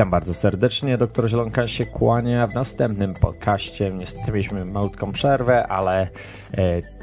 Witam 0.00 0.10
bardzo 0.10 0.34
serdecznie. 0.34 0.98
Doktor 0.98 1.28
Zielonka 1.28 1.66
się 1.66 1.86
kłania 1.86 2.46
w 2.46 2.54
następnym 2.54 3.14
podcaście. 3.14 3.90
Niestety 3.90 4.32
mieliśmy 4.32 4.64
malutką 4.64 5.12
przerwę, 5.12 5.66
ale 5.66 6.02
e, 6.02 6.08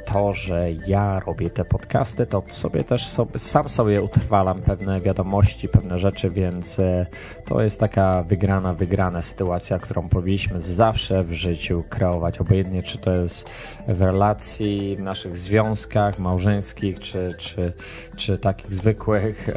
to, 0.06 0.34
że 0.34 0.72
ja 0.88 1.20
robię 1.20 1.50
te 1.50 1.66
podcasty, 1.66 2.26
to 2.26 2.44
sobie 2.48 2.84
też 2.84 3.08
sobie, 3.08 3.40
sam 3.40 3.70
sobie 3.70 4.02
utrwalam 4.02 4.62
pewne 4.62 5.02
wiadomości, 5.02 5.70
pewne 5.70 6.00
rzeczy, 6.00 6.30
więc 6.30 6.80
e, 6.80 7.06
to 7.46 7.62
jest 7.62 7.80
taka 7.80 8.24
wygrana, 8.24 8.74
wygrana 8.74 9.22
sytuacja, 9.22 9.80
którą 9.80 10.10
powinniśmy 10.10 10.62
zawsze 10.62 11.24
w 11.24 11.34
życiu 11.34 11.84
kreować. 11.90 12.40
Obojętnie, 12.40 12.84
czy 12.84 12.98
to 12.98 13.12
jest 13.12 13.50
w 13.88 14.02
relacji, 14.02 14.96
w 14.96 15.00
naszych 15.00 15.38
związkach 15.38 16.20
małżeńskich, 16.20 17.00
czy, 17.00 17.36
czy, 17.38 17.74
czy 18.16 18.38
takich 18.38 18.74
zwykłych, 18.74 19.50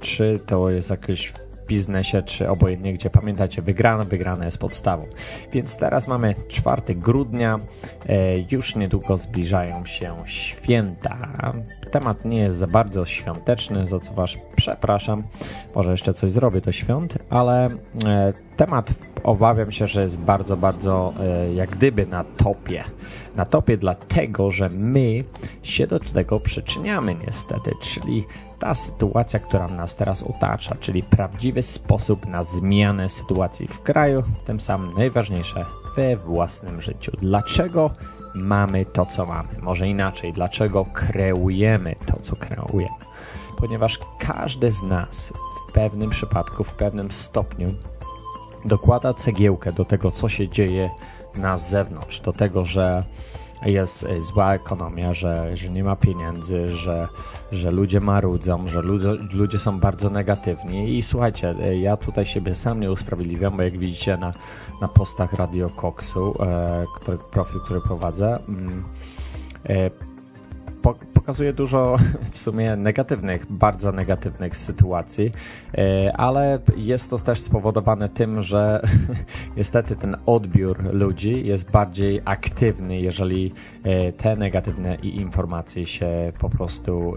czy 0.00 0.40
to 0.46 0.70
jest 0.70 0.90
biznesie, 1.66 2.22
czy 2.22 2.48
obojętnie 2.48 2.92
gdzie. 2.92 3.10
Pamiętajcie, 3.10 3.62
wygrana, 3.62 4.04
wygrana 4.04 4.44
jest 4.44 4.58
podstawą. 4.58 5.06
Więc 5.52 5.76
teraz 5.76 6.08
mamy 6.08 6.34
4 6.48 6.94
grudnia, 6.94 7.58
e, 8.08 8.38
już 8.50 8.76
niedługo 8.76 9.16
zbliżają 9.16 9.84
się 9.84 10.14
święta. 10.26 11.16
Temat 11.90 12.24
nie 12.24 12.38
jest 12.38 12.58
za 12.58 12.66
bardzo 12.66 13.04
świąteczny, 13.04 13.86
za 13.86 14.00
co 14.00 14.14
Was 14.14 14.30
przepraszam. 14.56 15.22
Może 15.74 15.90
jeszcze 15.90 16.14
coś 16.14 16.30
zrobię 16.30 16.60
do 16.60 16.72
świąt, 16.72 17.18
ale 17.30 17.66
e, 17.66 18.32
temat 18.56 18.94
obawiam 19.24 19.72
się, 19.72 19.86
że 19.86 20.02
jest 20.02 20.18
bardzo, 20.20 20.56
bardzo 20.56 21.14
e, 21.20 21.52
jak 21.52 21.70
gdyby 21.70 22.06
na 22.06 22.24
topie. 22.24 22.84
Na 23.36 23.44
topie 23.44 23.76
dlatego, 23.76 24.50
że 24.50 24.68
my 24.68 25.24
się 25.62 25.86
do 25.86 26.00
tego 26.00 26.40
przyczyniamy 26.40 27.14
niestety, 27.26 27.70
czyli 27.82 28.24
ta 28.58 28.74
sytuacja, 28.74 29.40
która 29.40 29.68
nas 29.68 29.96
teraz 29.96 30.22
otacza, 30.22 30.76
czyli 30.80 31.02
prawdziwy 31.02 31.62
sposób 31.62 32.26
na 32.26 32.44
zmianę 32.44 33.08
sytuacji 33.08 33.68
w 33.68 33.82
kraju, 33.82 34.22
tym 34.44 34.60
samym 34.60 34.94
najważniejsze 34.94 35.64
we 35.96 36.16
własnym 36.16 36.80
życiu. 36.80 37.12
Dlaczego 37.20 37.90
mamy 38.34 38.84
to, 38.84 39.06
co 39.06 39.26
mamy? 39.26 39.48
Może 39.62 39.88
inaczej, 39.88 40.32
dlaczego 40.32 40.84
kreujemy 40.92 41.94
to, 42.06 42.18
co 42.22 42.36
kreujemy? 42.36 42.96
Ponieważ 43.56 43.98
każdy 44.18 44.70
z 44.70 44.82
nas 44.82 45.32
w 45.68 45.72
pewnym 45.72 46.10
przypadku, 46.10 46.64
w 46.64 46.74
pewnym 46.74 47.12
stopniu 47.12 47.74
dokłada 48.64 49.14
cegiełkę 49.14 49.72
do 49.72 49.84
tego, 49.84 50.10
co 50.10 50.28
się 50.28 50.48
dzieje 50.48 50.90
na 51.34 51.56
zewnątrz, 51.56 52.20
do 52.20 52.32
tego, 52.32 52.64
że 52.64 53.04
jest 53.66 54.04
e, 54.04 54.20
zła 54.20 54.54
ekonomia, 54.54 55.14
że, 55.14 55.56
że 55.56 55.68
nie 55.68 55.84
ma 55.84 55.96
pieniędzy, 55.96 56.68
że, 56.68 57.08
że 57.52 57.70
ludzie 57.70 58.00
marudzą, 58.00 58.68
że 58.68 58.82
ludzie, 58.82 59.08
ludzie 59.32 59.58
są 59.58 59.80
bardzo 59.80 60.10
negatywni. 60.10 60.96
I 60.96 61.02
słuchajcie, 61.02 61.54
e, 61.60 61.76
ja 61.78 61.96
tutaj 61.96 62.24
siebie 62.24 62.54
sam 62.54 62.80
nie 62.80 62.92
usprawiedliwiam, 62.92 63.56
bo 63.56 63.62
jak 63.62 63.78
widzicie 63.78 64.16
na, 64.16 64.32
na 64.80 64.88
postach 64.88 65.32
Radio 65.32 65.70
Koksu, 65.70 66.42
e, 66.42 66.84
który, 66.96 67.18
profil, 67.18 67.60
który 67.60 67.80
prowadzę, 67.80 68.38
mm, 68.48 68.84
e, 69.68 69.90
pokazuje 71.26 71.52
dużo 71.52 71.96
w 72.32 72.38
sumie 72.38 72.76
negatywnych, 72.76 73.46
bardzo 73.52 73.92
negatywnych 73.92 74.56
sytuacji, 74.56 75.32
e, 75.78 76.12
ale 76.16 76.58
jest 76.76 77.10
to 77.10 77.18
też 77.18 77.40
spowodowane 77.40 78.08
tym, 78.08 78.42
że 78.42 78.82
niestety 79.56 79.96
ten 79.96 80.16
odbiór 80.26 80.94
ludzi 80.94 81.46
jest 81.46 81.70
bardziej 81.70 82.20
aktywny, 82.24 83.00
jeżeli 83.00 83.52
e, 83.84 84.12
te 84.12 84.36
negatywne 84.36 84.94
informacje 84.94 85.86
się 85.86 86.32
po 86.38 86.50
prostu 86.50 87.14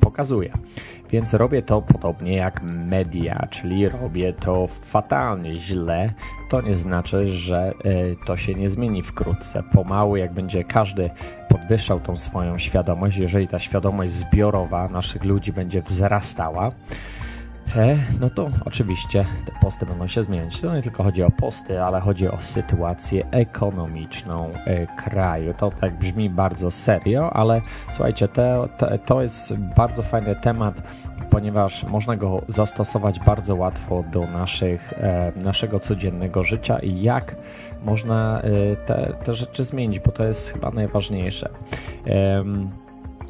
pokazuje. 0.00 0.52
Więc 1.10 1.34
robię 1.34 1.62
to 1.62 1.82
podobnie 1.82 2.36
jak 2.36 2.62
media, 2.62 3.46
czyli 3.50 3.88
robię 3.88 4.32
to 4.32 4.66
fatalnie, 4.66 5.58
źle. 5.58 6.10
To 6.48 6.60
nie 6.60 6.74
znaczy, 6.74 7.26
że 7.26 7.58
e, 7.58 7.72
to 8.26 8.36
się 8.36 8.54
nie 8.54 8.68
zmieni 8.68 9.02
wkrótce. 9.02 9.62
Pomału, 9.62 10.16
jak 10.16 10.32
będzie 10.32 10.64
każdy 10.64 11.10
podwyższał 11.48 12.00
tą 12.00 12.16
swoją 12.16 12.58
świadomość, 12.58 13.16
jeżeli 13.16 13.48
ta 13.48 13.58
świadomość 13.58 14.12
zbiorowa 14.12 14.88
naszych 14.88 15.24
ludzi 15.24 15.52
będzie 15.52 15.82
wzrastała, 15.82 16.70
no 18.20 18.30
to 18.30 18.48
oczywiście 18.64 19.26
te 19.46 19.52
posty 19.60 19.86
będą 19.86 20.06
się 20.06 20.22
zmieniać. 20.22 20.60
To 20.60 20.76
nie 20.76 20.82
tylko 20.82 21.02
chodzi 21.02 21.22
o 21.22 21.30
posty, 21.30 21.82
ale 21.82 22.00
chodzi 22.00 22.28
o 22.28 22.40
sytuację 22.40 23.30
ekonomiczną 23.30 24.50
e, 24.52 24.86
kraju. 24.86 25.54
To 25.54 25.70
tak 25.70 25.98
brzmi 25.98 26.30
bardzo 26.30 26.70
serio, 26.70 27.32
ale 27.32 27.60
słuchajcie, 27.92 28.28
to, 28.28 28.68
to, 28.78 28.98
to 28.98 29.22
jest 29.22 29.54
bardzo 29.56 30.02
fajny 30.02 30.36
temat, 30.36 30.82
ponieważ 31.30 31.84
można 31.84 32.16
go 32.16 32.42
zastosować 32.48 33.20
bardzo 33.20 33.54
łatwo 33.54 34.04
do 34.12 34.26
naszych, 34.26 34.92
e, 34.92 35.32
naszego 35.36 35.78
codziennego 35.78 36.42
życia 36.42 36.78
i 36.78 37.02
jak 37.02 37.36
można 37.84 38.42
te, 38.86 39.12
te 39.24 39.34
rzeczy 39.34 39.64
zmienić, 39.64 40.00
bo 40.00 40.12
to 40.12 40.24
jest 40.24 40.52
chyba 40.52 40.70
najważniejsze. 40.70 41.48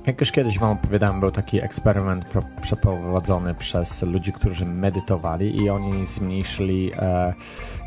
Jak 0.07 0.21
już 0.21 0.33
kiedyś 0.33 0.59
Wam 0.59 0.73
opowiadałem, 0.73 1.21
był 1.21 1.31
taki 1.31 1.63
eksperyment 1.63 2.25
przeprowadzony 2.63 3.55
przez 3.55 4.03
ludzi, 4.03 4.33
którzy 4.33 4.67
medytowali 4.67 5.63
i 5.63 5.71
oni 5.71 6.07
zmniejszyli 6.07 6.93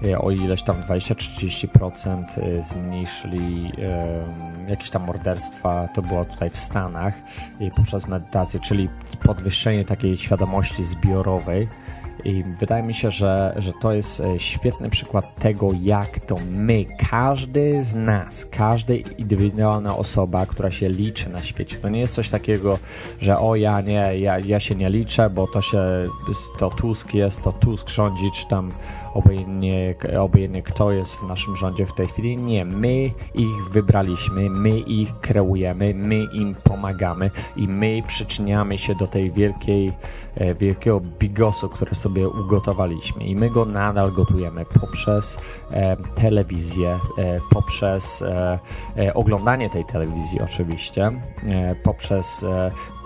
e, 0.04 0.20
o 0.20 0.32
ileś 0.32 0.64
tam 0.64 0.76
20-30% 0.82 2.24
e, 2.38 2.64
zmniejszyli 2.64 3.72
e, 4.68 4.70
jakieś 4.70 4.90
tam 4.90 5.06
morderstwa, 5.06 5.88
to 5.94 6.02
było 6.02 6.26
tutaj 6.26 6.50
w 6.50 6.60
Stanach 6.60 7.14
i 7.60 7.72
poprzez 7.72 8.08
medytację, 8.08 8.60
czyli 8.60 8.90
podwyższenie 9.24 9.86
takiej 9.86 10.18
świadomości 10.18 10.84
zbiorowej 10.84 11.68
i 12.26 12.44
wydaje 12.60 12.84
mi 12.84 12.94
się, 12.94 13.12
że, 13.12 13.54
że 13.58 13.74
to 13.74 13.94
jest 13.94 14.20
e, 14.20 14.40
świetny 14.40 14.90
przykład 14.90 15.36
tego, 15.36 15.70
jak 15.82 16.20
to 16.20 16.36
my, 16.52 16.86
każdy 17.10 17.86
z 17.86 17.96
nas, 17.96 18.46
każda 18.52 18.94
indywidualna 18.94 19.98
osoba, 19.98 20.46
która 20.46 20.72
się 20.72 20.90
liczy 20.90 21.30
na 21.30 21.42
świecie, 21.42 21.78
to 21.78 21.90
nie 21.90 22.00
jest 22.00 22.14
coś 22.14 22.30
takiego, 22.30 22.80
że 23.22 23.40
o 23.40 23.56
ja 23.56 23.82
nie, 23.82 24.20
ja, 24.20 24.40
ja 24.40 24.60
się 24.60 24.76
nie 24.76 24.90
liczę, 24.90 25.30
bo 25.30 25.48
to 25.48 25.62
się, 25.62 25.80
to 26.60 26.70
Tusk 26.70 27.14
jest, 27.14 27.42
to 27.42 27.52
Tusk 27.52 27.90
rządzi, 27.90 28.32
czy 28.32 28.48
tam 28.48 28.72
obojętnie, 29.14 29.96
obojętnie 30.20 30.64
kto 30.64 30.92
jest 30.92 31.16
w 31.16 31.28
naszym 31.28 31.56
rządzie 31.56 31.86
w 31.86 31.94
tej 31.94 32.08
chwili. 32.08 32.38
Nie, 32.38 32.66
my 32.66 33.12
ich 33.34 33.70
wybraliśmy, 33.72 34.50
my 34.50 34.80
ich 34.80 35.20
kreujemy, 35.20 35.94
my 35.94 36.24
im 36.34 36.56
pomagamy 36.64 37.32
i 37.56 37.68
my 37.68 38.04
przyczyniamy 38.08 38.78
się 38.78 38.96
do 38.96 39.08
tej 39.08 39.32
wielkiej, 39.32 39.94
e, 40.36 40.56
wielkiego 40.56 41.02
bigosu, 41.20 41.70
który 41.70 41.96
sobie 41.96 42.30
ugotowaliśmy 42.30 43.24
i 43.24 43.36
my 43.36 43.50
go 43.50 43.66
nadal 43.66 44.12
gotujemy 44.12 44.66
poprzez 44.66 45.40
e, 45.72 45.98
telewizję, 46.16 47.00
e, 47.18 47.40
poprzez 47.50 48.22
e, 48.22 48.60
e 48.98 49.14
oglądanie 49.14 49.70
tej 49.70 49.86
telewizji 49.86 50.42
oczywiście, 50.42 51.12
e, 51.48 51.76
poprzez 51.84 52.46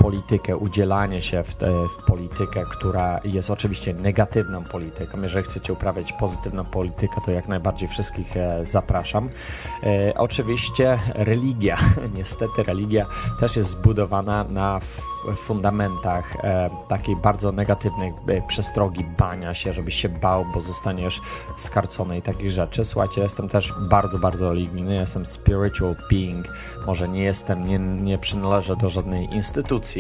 politykę, 0.04 0.58
udzielanie 0.58 1.22
się 1.22 1.44
w, 1.44 1.56
te, 1.56 1.88
w, 1.88 2.06
politykę, 2.08 2.64
która 2.72 3.20
jest 3.24 3.50
oczywiście 3.50 3.94
negatywną 3.94 4.64
polityką. 4.64 5.22
Jeżeli 5.22 5.46
chcecie 5.46 5.74
uprawiać 5.74 6.14
pozytywną 6.14 6.66
politykę, 6.66 7.22
to 7.26 7.32
jak 7.32 7.48
najbardziej 7.48 7.88
wszystkich 7.88 8.38
e, 8.38 8.66
zapraszam. 8.66 9.30
E, 9.84 10.14
oczywiście 10.18 11.00
religia, 11.14 11.78
niestety 12.18 12.64
religia 12.64 13.06
też 13.40 13.56
jest 13.56 13.70
zbudowana 13.70 14.44
na 14.44 14.80
fundamentach 15.36 16.36
e, 16.44 16.70
takiej 16.88 17.16
bardzo 17.16 17.52
negatywnej 17.52 18.14
przestrogi, 18.48 19.06
bania 19.18 19.54
się, 19.54 19.74
żebyś 19.74 19.96
się 19.96 20.10
bał, 20.10 20.46
bo 20.54 20.62
zostaniesz 20.62 21.22
skarcony 21.58 22.18
i 22.18 22.22
takich 22.22 22.52
rzeczy. 22.52 22.86
Słuchajcie, 22.86 23.22
jestem 23.22 23.50
też 23.50 23.74
bardzo, 23.80 24.20
bardzo 24.20 24.50
religijny, 24.50 24.96
jestem 24.96 25.26
spiritual 25.26 25.96
being, 26.10 26.48
może 26.88 27.10
nie 27.10 27.24
jestem, 27.24 27.68
nie, 27.68 27.80
nie 27.80 28.18
przynależę 28.18 28.76
do 28.76 28.90
żadnej 28.90 29.34
instytucji, 29.34 29.93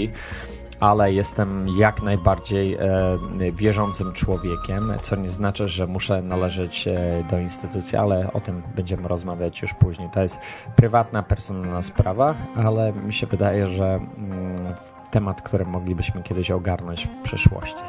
ale 0.80 1.13
jestem 1.13 1.68
jak 1.78 2.01
najbardziej 2.01 2.74
e, 2.74 3.51
wierzącym 3.51 4.13
człowiekiem, 4.13 4.94
co 5.01 5.16
nie 5.16 5.30
znaczy, 5.30 5.68
że 5.68 5.88
muszę 5.88 6.22
należeć 6.22 6.88
e, 6.88 7.24
do 7.30 7.40
instytucji, 7.40 7.98
ale 7.98 8.34
o 8.34 8.40
tym 8.40 8.62
będziemy 8.75 9.07
rozmawiać 9.07 9.62
już 9.62 9.74
później. 9.74 10.10
To 10.13 10.22
jest 10.22 10.40
prywatna, 10.75 11.24
personalna 11.24 11.81
sprawa, 11.81 12.36
ale 12.56 12.94
mi 12.94 13.13
się 13.13 13.28
wydaje, 13.28 13.68
że 13.68 13.86
mm, 13.86 14.75
temat, 15.12 15.42
który 15.42 15.66
moglibyśmy 15.66 16.24
kiedyś 16.24 16.51
ogarnąć 16.51 17.07
w 17.07 17.24
przyszłości. 17.24 17.84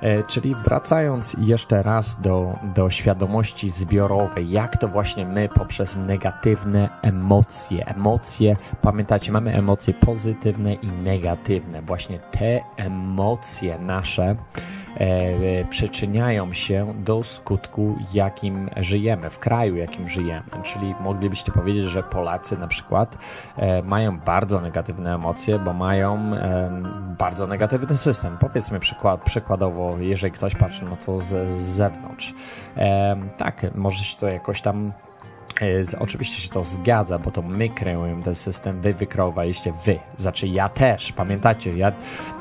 E, 0.00 0.22
czyli 0.22 0.54
wracając 0.54 1.36
jeszcze 1.38 1.82
raz 1.82 2.20
do, 2.20 2.58
do 2.74 2.90
świadomości 2.90 3.70
zbiorowej, 3.70 4.50
jak 4.50 4.76
to 4.76 4.88
właśnie 4.88 5.26
my 5.26 5.48
poprzez 5.48 5.96
negatywne 5.96 6.88
emocje, 7.02 7.86
emocje, 7.86 8.56
pamiętacie, 8.82 9.32
mamy 9.32 9.54
emocje 9.54 9.94
pozytywne 9.94 10.74
i 10.74 10.86
negatywne, 10.86 11.82
właśnie 11.82 12.18
te 12.18 12.60
emocje 12.76 13.78
nasze 13.78 14.34
e, 14.96 15.64
przyczyniają 15.64 16.52
się 16.52 16.94
do 16.98 17.24
skutku, 17.24 17.96
jakim 18.12 18.70
żyjemy, 18.76 19.30
w 19.30 19.38
kraju, 19.38 19.76
jakim 19.76 20.08
żyjemy. 20.08 20.42
Czyli 20.62 20.94
moglibyście 21.00 21.52
powiedzieć, 21.52 21.84
że 21.84 22.02
Polacy 22.02 22.58
na 22.58 22.68
przykład 22.68 23.18
e, 23.56 23.82
mają 23.82 24.18
bardzo 24.18 24.60
negatywne 24.60 25.14
emocje, 25.14 25.58
bo 25.58 25.72
mają 25.72 26.16
e, 26.34 26.70
bardzo 27.18 27.46
negatywny 27.46 27.96
system. 27.96 28.36
Powiedzmy 28.40 28.80
przykład, 28.80 29.22
przykładowo, 29.22 29.89
jeżeli 29.98 30.32
ktoś 30.32 30.54
patrzy 30.54 30.84
na 30.84 30.96
to 30.96 31.18
z, 31.18 31.50
z 31.50 31.56
zewnątrz. 31.56 32.34
E, 32.76 33.16
tak, 33.36 33.66
może 33.74 34.04
się 34.04 34.16
to 34.16 34.28
jakoś 34.28 34.60
tam 34.60 34.92
E, 35.60 35.98
oczywiście 35.98 36.42
się 36.42 36.48
to 36.48 36.64
zgadza, 36.64 37.18
bo 37.18 37.30
to 37.30 37.42
my 37.42 37.68
kreujemy 37.68 38.22
ten 38.22 38.34
system, 38.34 38.80
wy 38.80 38.94
wykreowaliście 38.94 39.72
wy. 39.84 39.98
Znaczy 40.18 40.48
ja 40.48 40.68
też, 40.68 41.12
pamiętacie, 41.12 41.76
ja, 41.76 41.92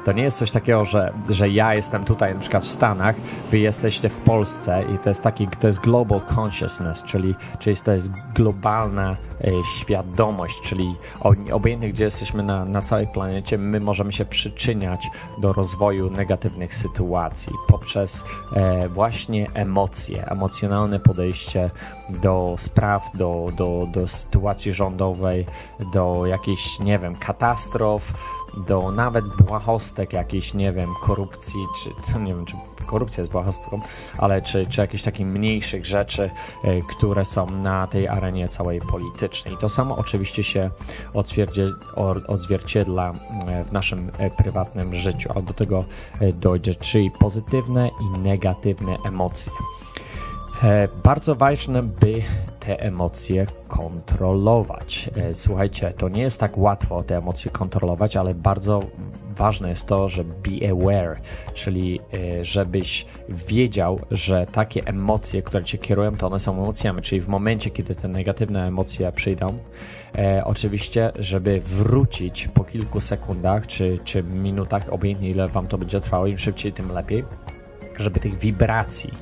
to 0.05 0.11
nie 0.11 0.23
jest 0.23 0.37
coś 0.37 0.51
takiego, 0.51 0.85
że, 0.85 1.13
że 1.29 1.49
ja 1.49 1.73
jestem 1.73 2.05
tutaj 2.05 2.33
na 2.33 2.39
przykład 2.39 2.63
w 2.63 2.69
Stanach, 2.69 3.15
wy 3.51 3.59
jesteście 3.59 4.09
w 4.09 4.17
Polsce 4.17 4.83
i 4.95 4.97
to 4.97 5.09
jest 5.09 5.23
taki, 5.23 5.47
to 5.47 5.67
jest 5.67 5.79
global 5.79 6.21
consciousness, 6.37 7.03
czyli, 7.03 7.35
czyli 7.59 7.75
to 7.75 7.93
jest 7.93 8.11
globalna 8.35 9.15
świadomość, 9.63 10.61
czyli 10.61 10.95
obojętnie 11.51 11.89
gdzie 11.89 12.03
jesteśmy 12.03 12.43
na, 12.43 12.65
na 12.65 12.81
całej 12.81 13.07
planecie, 13.07 13.57
my 13.57 13.79
możemy 13.79 14.13
się 14.13 14.25
przyczyniać 14.25 15.07
do 15.37 15.53
rozwoju 15.53 16.09
negatywnych 16.09 16.75
sytuacji 16.75 17.53
poprzez 17.67 18.25
e, 18.53 18.89
właśnie 18.89 19.47
emocje, 19.53 20.27
emocjonalne 20.27 20.99
podejście 20.99 21.69
do 22.09 22.55
spraw, 22.57 23.09
do, 23.13 23.51
do, 23.57 23.87
do 23.93 24.07
sytuacji 24.07 24.73
rządowej, 24.73 25.45
do 25.93 26.25
jakichś, 26.25 26.79
nie 26.79 26.99
wiem, 26.99 27.15
katastrof, 27.15 28.13
do 28.57 28.91
nawet 28.91 29.25
błahostek 29.25 30.13
jakiejś, 30.13 30.53
nie 30.53 30.73
wiem, 30.73 30.89
korupcji, 31.01 31.59
czy 31.83 32.19
nie 32.19 32.35
wiem, 32.35 32.45
czy 32.45 32.55
korupcja 32.85 33.21
jest 33.21 33.31
błahostką, 33.31 33.81
ale 34.17 34.41
czy, 34.41 34.65
czy 34.65 34.81
jakichś 34.81 35.03
takich 35.03 35.27
mniejszych 35.27 35.85
rzeczy, 35.85 36.29
e, 36.63 36.81
które 36.81 37.25
są 37.25 37.49
na 37.49 37.87
tej 37.87 38.07
arenie 38.07 38.49
całej 38.49 38.81
politycznej. 38.81 39.57
To 39.57 39.69
samo 39.69 39.97
oczywiście 39.97 40.43
się 40.43 40.69
odzwierciedla 42.27 43.13
e, 43.47 43.63
w 43.63 43.71
naszym 43.71 44.11
e, 44.17 44.29
prywatnym 44.29 44.93
życiu, 44.93 45.29
a 45.35 45.41
do 45.41 45.53
tego 45.53 45.85
dojdzie, 46.33 46.75
czyli 46.75 47.11
pozytywne 47.11 47.89
i 48.01 48.19
negatywne 48.19 48.97
emocje. 49.05 49.53
E, 50.63 50.87
bardzo 51.03 51.35
ważne, 51.35 51.83
by 51.83 52.21
te 52.59 52.79
emocje 52.79 53.45
kontrolować. 53.67 55.09
E, 55.15 55.35
słuchajcie, 55.35 55.93
to 55.97 56.09
nie 56.09 56.21
jest 56.21 56.39
tak 56.39 56.57
łatwo 56.57 57.03
te 57.03 57.17
emocje 57.17 57.51
kontrolować, 57.51 58.17
ale 58.17 58.33
bardzo 58.33 58.83
ważne 59.35 59.69
jest 59.69 59.87
to, 59.87 60.09
że 60.09 60.23
be 60.23 60.71
aware, 60.71 61.19
czyli 61.53 61.99
e, 62.13 62.45
żebyś 62.45 63.05
wiedział, 63.29 63.99
że 64.11 64.47
takie 64.51 64.85
emocje, 64.85 65.41
które 65.41 65.63
cię 65.63 65.77
kierują, 65.77 66.17
to 66.17 66.27
one 66.27 66.39
są 66.39 66.53
emocjami, 66.53 67.01
czyli 67.01 67.21
w 67.21 67.27
momencie, 67.27 67.69
kiedy 67.69 67.95
te 67.95 68.07
negatywne 68.07 68.67
emocje 68.67 69.11
przyjdą, 69.11 69.57
oczywiście, 70.45 71.11
żeby 71.19 71.61
wrócić 71.61 72.47
po 72.47 72.63
kilku 72.63 72.99
sekundach 72.99 73.67
czy, 73.67 73.99
czy 74.03 74.23
minutach, 74.23 74.93
obojętnie 74.93 75.29
ile 75.29 75.47
wam 75.47 75.67
to 75.67 75.77
będzie 75.77 75.99
trwało, 75.99 76.27
im 76.27 76.37
szybciej, 76.37 76.73
tym 76.73 76.91
lepiej 76.91 77.23
żeby 77.99 78.19
tych 78.19 78.37
wibracji, 78.37 79.13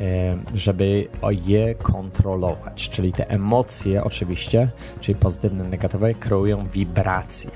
e, 0.00 0.38
żeby 0.54 1.08
je 1.46 1.74
kontrolować. 1.74 2.90
Czyli 2.90 3.12
te 3.12 3.30
emocje, 3.30 4.04
oczywiście, 4.04 4.70
czyli 5.00 5.18
pozytywne, 5.18 5.64
negatywne, 5.64 6.14
kreują 6.14 6.66
wibracje. 6.66 7.50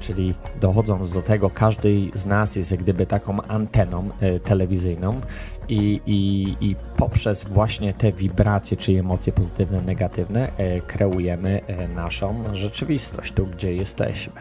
Czyli 0.00 0.34
dochodząc 0.60 1.12
do 1.12 1.22
tego, 1.22 1.50
każdy 1.50 2.10
z 2.14 2.26
nas 2.26 2.56
jest 2.56 2.70
jak 2.70 2.80
gdyby 2.80 3.06
taką 3.06 3.42
anteną 3.42 4.08
e, 4.20 4.40
telewizyjną 4.40 5.20
i, 5.68 6.00
i, 6.06 6.56
i 6.60 6.76
poprzez 6.96 7.44
właśnie 7.44 7.94
te 7.94 8.12
wibracje, 8.12 8.76
czyli 8.76 8.98
emocje 8.98 9.32
pozytywne, 9.32 9.82
negatywne, 9.82 10.48
e, 10.56 10.80
kreujemy 10.80 11.60
naszą 11.94 12.44
rzeczywistość, 12.52 13.32
tu 13.32 13.46
gdzie 13.46 13.74
jesteśmy 13.74 14.40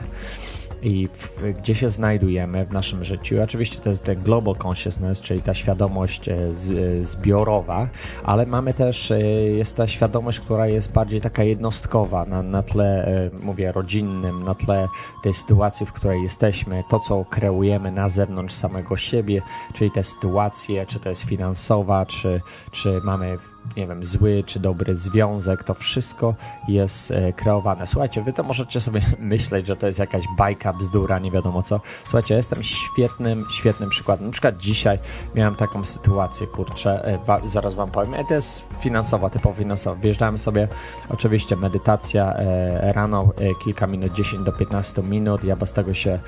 i 0.82 1.08
w, 1.08 1.44
gdzie 1.60 1.76
się 1.76 1.90
znajdujemy 1.90 2.66
w 2.66 2.72
naszym 2.72 3.04
życiu. 3.04 3.36
Oczywiście 3.44 3.80
to 3.80 3.90
jest 3.90 4.04
ten 4.04 4.22
global 4.22 4.56
consciousness, 4.68 5.22
czyli 5.22 5.42
ta 5.42 5.54
świadomość 5.54 6.30
e, 6.30 6.56
z, 6.56 6.72
e, 6.72 7.04
zbiorowa, 7.04 7.88
ale 8.24 8.46
mamy 8.46 8.74
też, 8.74 9.12
e, 9.12 9.22
jest 9.44 9.76
ta 9.76 9.88
świadomość, 9.88 10.40
która 10.40 10.68
jest 10.68 10.92
bardziej 10.92 11.22
taka 11.22 11.44
jednostkowa 11.44 12.26
na, 12.26 12.44
na 12.44 12.64
tle, 12.64 13.10
mówię, 13.42 13.72
rodzinnym, 13.72 14.44
na 14.44 14.56
tle 14.56 14.88
tej 15.24 15.34
sytuacji, 15.34 15.86
w 15.86 15.94
której 15.94 16.24
jesteśmy, 16.24 16.84
to, 16.90 17.00
co 17.00 17.26
kreujemy 17.26 17.92
na 17.92 18.10
zewnątrz 18.10 18.54
samego 18.54 18.98
siebie, 18.98 19.42
czyli 19.74 19.92
te 19.92 20.04
sytuacje, 20.04 20.86
czy 20.86 21.00
to 21.00 21.10
jest 21.10 21.24
finansowa, 21.24 22.06
czy, 22.06 22.42
czy 22.72 23.02
mamy 23.04 23.38
nie 23.78 23.88
wiem, 23.88 24.06
zły 24.06 24.44
czy 24.46 24.60
dobry 24.60 24.96
związek, 24.96 25.64
to 25.64 25.74
wszystko 25.74 26.36
jest 26.68 27.12
e, 27.12 27.34
kreowane. 27.34 27.88
Słuchajcie, 27.88 28.22
wy 28.22 28.34
to 28.34 28.44
możecie 28.44 28.82
sobie 28.82 29.02
myśleć, 29.20 29.68
że 29.68 29.76
to 29.76 29.88
jest 29.88 30.00
jakaś 30.00 30.24
bajka, 30.38 30.74
bzdura, 30.74 31.20
nie 31.20 31.32
wiadomo 31.32 31.64
co. 31.64 31.82
Słuchajcie, 32.04 32.36
jestem 32.36 32.64
świetnym, 32.64 33.46
świetnym 33.52 33.90
przykładem. 33.90 34.26
Na 34.26 34.32
przykład 34.32 34.58
dzisiaj 34.58 35.00
miałem 35.36 35.56
taką 35.56 35.86
sytuację, 35.86 36.48
kurczę, 36.48 37.20
e, 37.28 37.50
zaraz 37.50 37.74
wam 37.74 37.92
powiem, 37.92 38.14
e, 38.14 38.26
to 38.26 38.34
jest 38.34 38.64
finansowa, 38.80 39.30
typowo 39.30 39.56
finansowa. 39.56 40.02
Wjeżdżałem 40.02 40.38
sobie, 40.38 40.68
oczywiście 41.10 41.56
medytacja 41.56 42.36
rano, 42.82 43.34
kilka 43.64 43.88
minut, 43.88 44.14
10 44.14 44.44
do 44.44 44.52
15 44.52 45.04
minut, 45.04 45.44
ja 45.44 45.56
bez 45.56 45.74
tego 45.74 45.94
się 45.94 46.20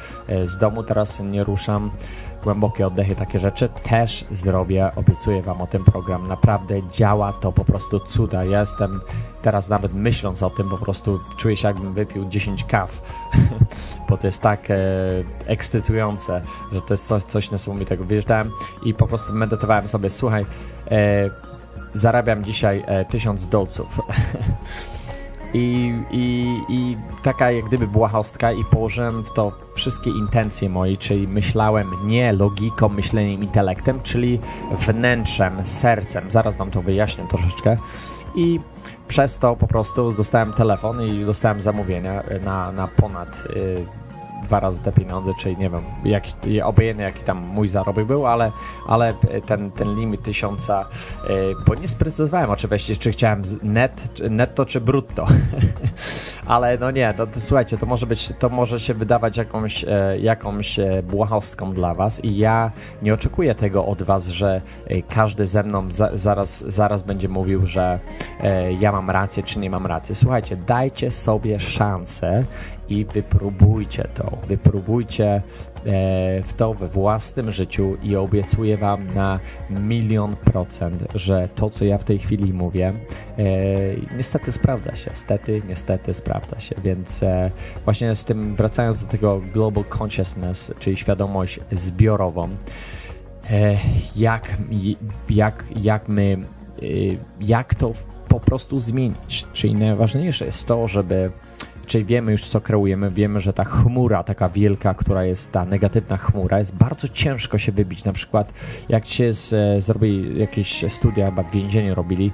z 0.43 0.57
domu 0.57 0.83
teraz 0.83 1.19
nie 1.19 1.43
ruszam 1.43 1.91
głębokie 2.43 2.87
oddechy, 2.87 3.15
takie 3.15 3.39
rzeczy 3.39 3.69
też 3.69 4.25
zrobię. 4.31 4.91
Obiecuję 4.95 5.41
Wam 5.41 5.61
o 5.61 5.67
tym 5.67 5.83
program. 5.83 6.27
Naprawdę 6.27 6.87
działa 6.89 7.33
to 7.33 7.51
po 7.51 7.65
prostu 7.65 7.99
cuda. 7.99 8.43
Ja 8.43 8.59
jestem 8.59 9.01
teraz 9.41 9.69
nawet 9.69 9.93
myśląc 9.93 10.43
o 10.43 10.49
tym, 10.49 10.69
po 10.69 10.77
prostu 10.77 11.19
czuję 11.37 11.57
się 11.57 11.67
jakbym 11.67 11.93
wypił 11.93 12.29
10 12.29 12.63
kaw, 12.63 13.01
bo 14.09 14.17
to 14.17 14.27
jest 14.27 14.41
tak 14.41 14.71
e, 14.71 14.77
ekscytujące, 15.45 16.41
że 16.71 16.81
to 16.81 16.93
jest 16.93 17.07
coś, 17.07 17.23
coś 17.23 17.51
niesamowitego. 17.51 18.05
Wjeżdżałem 18.05 18.51
i 18.83 18.93
po 18.93 19.07
prostu 19.07 19.33
medytowałem 19.33 19.87
sobie, 19.87 20.09
słuchaj, 20.09 20.45
e, 20.91 21.29
zarabiam 21.93 22.43
dzisiaj 22.43 22.83
e, 22.87 23.05
1000 23.05 23.47
dolców. 23.47 23.99
I, 25.53 25.93
i, 26.11 26.57
I 26.69 26.97
taka 27.23 27.51
jak 27.51 27.65
gdyby 27.65 27.87
była 27.87 28.07
hostka 28.07 28.51
i 28.51 28.65
położyłem 28.65 29.23
w 29.23 29.33
to 29.33 29.51
wszystkie 29.75 30.09
intencje 30.09 30.69
moje, 30.69 30.97
czyli 30.97 31.27
myślałem 31.27 31.87
nie 32.05 32.33
logiką, 32.33 32.89
myśleniem, 32.89 33.43
intelektem, 33.43 34.01
czyli 34.01 34.39
wnętrzem, 34.71 35.65
sercem. 35.65 36.31
Zaraz 36.31 36.55
wam 36.55 36.71
to 36.71 36.81
wyjaśnię 36.81 37.25
troszeczkę. 37.29 37.77
I 38.35 38.59
przez 39.07 39.39
to 39.39 39.55
po 39.55 39.67
prostu 39.67 40.11
dostałem 40.11 40.53
telefon 40.53 41.01
i 41.03 41.25
dostałem 41.25 41.61
zamówienia 41.61 42.23
na, 42.43 42.71
na 42.71 42.87
ponad 42.87 43.43
y, 43.55 43.85
dwa 44.43 44.59
razy 44.59 44.81
te 44.81 44.91
pieniądze, 44.91 45.31
czyli 45.39 45.57
nie 45.57 45.69
wiem, 45.69 45.81
jak, 46.03 46.23
obojętnie 46.63 47.05
jaki 47.05 47.23
tam 47.23 47.37
mój 47.37 47.67
zarobek 47.67 48.05
był, 48.05 48.27
ale, 48.27 48.51
ale 48.87 49.13
ten, 49.45 49.71
ten 49.71 49.95
limit 49.95 50.23
tysiąca, 50.23 50.85
e, 51.23 51.27
bo 51.67 51.75
nie 51.75 51.87
sprecyzowałem 51.87 52.49
oczywiście, 52.49 52.95
czy 52.95 53.11
chciałem 53.11 53.43
net, 53.63 54.01
netto 54.29 54.65
czy 54.65 54.81
brutto, 54.81 55.27
ale 56.45 56.77
no 56.77 56.91
nie, 56.91 57.13
to, 57.13 57.27
to, 57.27 57.39
słuchajcie, 57.39 57.77
to 57.77 57.85
może 57.85 58.05
być, 58.05 58.33
to 58.39 58.49
może 58.49 58.79
się 58.79 58.93
wydawać 58.93 59.37
jakąś, 59.37 59.83
e, 59.83 60.19
jakąś 60.19 60.79
e, 60.79 61.03
błahostką 61.03 61.73
dla 61.73 61.93
was 61.93 62.23
i 62.23 62.37
ja 62.37 62.71
nie 63.01 63.13
oczekuję 63.13 63.55
tego 63.55 63.85
od 63.85 64.03
was, 64.03 64.27
że 64.27 64.61
każdy 65.09 65.45
ze 65.45 65.63
mną 65.63 65.91
za, 65.91 66.09
zaraz, 66.13 66.65
zaraz 66.73 67.03
będzie 67.03 67.29
mówił, 67.29 67.65
że 67.65 67.99
ja 68.79 68.91
mam 68.91 69.09
rację, 69.09 69.43
czy 69.43 69.59
nie 69.59 69.69
mam 69.69 69.85
racji. 69.85 70.15
Słuchajcie, 70.15 70.57
dajcie 70.57 71.11
sobie 71.11 71.59
szansę 71.59 72.45
i 72.91 73.05
wypróbujcie 73.05 74.07
to. 74.13 74.30
Wypróbujcie 74.47 75.27
e, 75.35 75.41
w 76.43 76.53
to 76.57 76.73
we 76.73 76.87
własnym 76.87 77.51
życiu 77.51 77.97
i 78.03 78.15
obiecuję 78.15 78.77
Wam 78.77 79.13
na 79.13 79.39
milion 79.69 80.35
procent, 80.35 81.03
że 81.15 81.49
to, 81.55 81.69
co 81.69 81.85
ja 81.85 81.97
w 81.97 82.03
tej 82.03 82.19
chwili 82.19 82.53
mówię, 82.53 82.93
e, 83.37 83.43
niestety 84.17 84.51
sprawdza 84.51 84.95
się. 84.95 85.09
Niestety, 85.09 85.61
niestety 85.69 86.13
sprawdza 86.13 86.59
się. 86.59 86.75
Więc 86.83 87.23
e, 87.23 87.51
właśnie 87.83 88.15
z 88.15 88.25
tym, 88.25 88.55
wracając 88.55 89.05
do 89.05 89.11
tego 89.11 89.41
Global 89.53 89.83
Consciousness, 89.99 90.73
czyli 90.79 90.97
świadomość 90.97 91.59
zbiorową, 91.71 92.49
jak, 94.15 94.57
jak, 95.29 95.63
jak 95.75 96.07
my, 96.07 96.37
jak 97.39 97.75
to 97.75 97.93
po 98.31 98.39
prostu 98.39 98.79
zmienić. 98.79 99.45
Czyli 99.53 99.75
najważniejsze 99.75 100.45
jest 100.45 100.67
to, 100.67 100.87
żeby 100.87 101.31
czyli 101.91 102.05
wiemy 102.05 102.31
już, 102.31 102.47
co 102.47 102.61
kreujemy, 102.61 103.11
wiemy, 103.11 103.39
że 103.39 103.53
ta 103.53 103.63
chmura 103.63 104.23
taka 104.23 104.49
wielka, 104.49 104.93
która 104.93 105.25
jest 105.25 105.51
ta 105.51 105.65
negatywna 105.65 106.17
chmura, 106.17 106.57
jest 106.57 106.75
bardzo 106.75 107.07
ciężko 107.07 107.57
się 107.57 107.71
wybić. 107.71 108.03
Na 108.03 108.13
przykład, 108.13 108.53
jak 108.89 109.05
się 109.05 109.33
z, 109.33 109.53
e, 109.53 109.81
zrobili 109.81 110.39
jakieś 110.39 110.85
studia, 110.93 111.25
chyba 111.25 111.43
w 111.43 111.51
więzieniu 111.51 111.95
robili, 111.95 112.31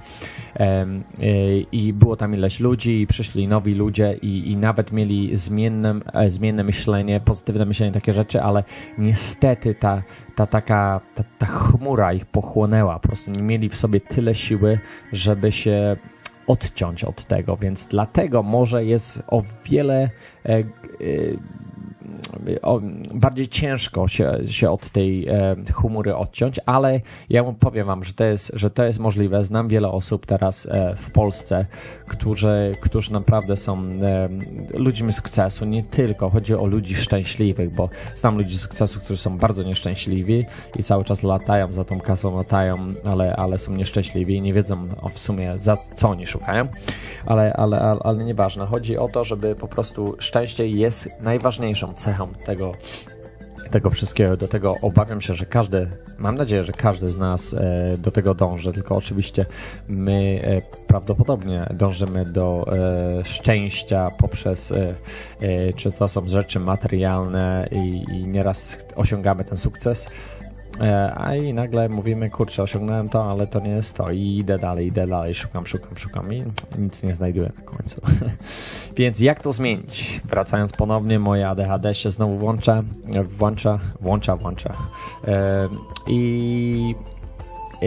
i 1.72 1.94
było 1.94 2.16
tam 2.16 2.34
ileś 2.34 2.60
ludzi 2.60 3.02
i 3.02 3.08
przyszli 3.08 3.48
nowi 3.48 3.74
ludzie 3.74 4.18
i, 4.22 4.52
i 4.52 4.58
nawet 4.58 4.92
mieli 4.92 5.36
zmienne, 5.36 5.96
zmienne 6.28 6.64
myślenie, 6.64 7.20
pozytywne 7.20 7.66
myślenie, 7.66 7.92
takie 7.92 8.14
rzeczy, 8.14 8.42
ale 8.42 8.64
niestety 8.98 9.76
ta, 9.76 10.04
ta 10.36 10.48
taka 10.48 11.02
ta, 11.16 11.24
ta 11.38 11.46
chmura 11.46 12.14
ich 12.14 12.26
pochłonęła. 12.26 13.00
Po 13.00 13.08
prostu 13.08 13.32
nie 13.32 13.42
mieli 13.42 13.70
w 13.70 13.76
sobie 13.76 14.02
tyle 14.02 14.36
siły, 14.36 14.80
żeby 15.14 15.52
się 15.52 15.98
odciąć 16.48 17.04
od 17.04 17.24
tego, 17.24 17.58
więc 17.58 17.86
dlatego 17.86 18.44
może 18.44 18.86
jest 18.86 19.24
o 19.28 19.44
wiele 19.66 20.10
e, 20.46 20.50
e, 20.50 20.64
bardziej 23.14 23.48
ciężko 23.48 24.08
się, 24.08 24.38
się 24.48 24.72
od 24.72 24.90
tej 24.90 25.28
e, 25.28 25.56
humory 25.74 26.16
odciąć, 26.16 26.60
ale 26.66 27.02
ja 27.30 27.44
powiem 27.44 27.88
wam, 27.88 28.04
że 28.04 28.14
to, 28.14 28.24
jest, 28.24 28.52
że 28.54 28.70
to 28.70 28.84
jest 28.84 29.00
możliwe. 29.00 29.44
Znam 29.44 29.68
wiele 29.68 29.90
osób 29.90 30.26
teraz 30.26 30.66
e, 30.66 30.96
w 30.96 31.12
Polsce, 31.12 31.66
którzy, 32.08 32.76
którzy 32.82 33.14
naprawdę 33.14 33.56
są 33.56 33.78
e, 33.80 34.30
ludźmi 34.74 35.14
sukcesu, 35.14 35.66
nie 35.66 35.84
tylko, 35.84 36.30
chodzi 36.30 36.56
o 36.56 36.66
ludzi 36.66 36.96
szczęśliwych, 36.96 37.76
bo 37.76 37.90
znam 38.16 38.38
ludzi 38.38 38.58
sukcesu, 38.58 39.00
którzy 39.00 39.22
są 39.22 39.38
bardzo 39.38 39.64
nieszczęśliwi 39.64 40.46
i 40.80 40.84
cały 40.84 41.04
czas 41.04 41.24
latają 41.24 41.74
za 41.74 41.84
tą 41.84 42.00
kasą, 42.00 42.38
latają, 42.38 42.94
ale, 43.04 43.36
ale 43.36 43.58
są 43.58 43.72
nieszczęśliwi 43.76 44.36
i 44.36 44.42
nie 44.42 44.54
wiedzą 44.54 44.88
w 45.14 45.20
sumie 45.20 45.58
za 45.58 45.78
co 45.96 46.10
oni 46.10 46.28
szukają, 46.28 46.68
ale, 47.26 47.54
ale, 47.54 47.80
ale, 47.80 48.00
ale 48.04 48.24
nieważne. 48.24 48.66
Chodzi 48.66 48.98
o 48.98 49.08
to, 49.08 49.24
żeby 49.24 49.56
po 49.56 49.68
prostu 49.68 50.16
szczęście 50.20 50.68
jest 50.68 51.10
najważniejszą 51.22 51.94
cechą 51.94 52.27
tego, 52.46 52.72
tego 53.72 53.90
wszystkiego. 53.90 54.38
Do 54.38 54.48
tego 54.48 54.74
obawiam 54.82 55.22
się, 55.22 55.34
że 55.34 55.46
każdy, 55.46 55.88
mam 56.18 56.36
nadzieję, 56.36 56.64
że 56.64 56.72
każdy 56.74 57.10
z 57.10 57.18
nas 57.18 57.54
e, 57.54 57.98
do 57.98 58.12
tego 58.12 58.34
dąży, 58.34 58.74
tylko 58.74 58.96
oczywiście 58.96 59.46
my 59.88 60.42
e, 60.44 60.86
prawdopodobnie 60.88 61.68
dążymy 61.74 62.26
do 62.26 62.66
e, 62.68 63.26
szczęścia 63.26 64.08
poprzez, 64.18 64.74
czy 65.76 65.92
to 65.92 66.08
są 66.08 66.28
rzeczy 66.28 66.60
materialne 66.60 67.70
i, 67.72 68.06
i 68.12 68.28
nieraz 68.28 68.86
osiągamy 68.96 69.44
ten 69.44 69.58
sukces 69.58 70.10
a 71.16 71.36
i 71.36 71.54
nagle 71.54 71.90
mówimy, 71.90 72.30
kurczę, 72.30 72.64
osiągnąłem 72.64 73.10
to, 73.10 73.32
ale 73.32 73.48
to 73.48 73.60
nie 73.60 73.70
jest 73.70 73.96
to 73.96 74.12
i 74.12 74.38
idę 74.38 74.58
dalej, 74.58 74.88
idę 74.88 75.08
dalej, 75.08 75.36
szukam, 75.36 75.68
szukam, 75.68 75.98
szukam 75.98 76.34
i 76.34 76.44
nic 76.78 77.04
nie 77.04 77.16
znajduję 77.16 77.52
na 77.58 77.64
końcu. 77.64 78.02
Więc 78.98 79.20
jak 79.20 79.40
to 79.40 79.54
zmienić? 79.54 80.22
Wracając 80.26 80.74
ponownie, 80.74 81.20
moje 81.20 81.50
ADHD 81.50 81.94
się 81.94 82.12
znowu 82.12 82.38
włącza, 82.38 82.84
włącza, 83.38 83.80
włącza, 84.02 84.36
włącza. 84.36 84.74
E, 85.28 85.70
I 86.08 86.96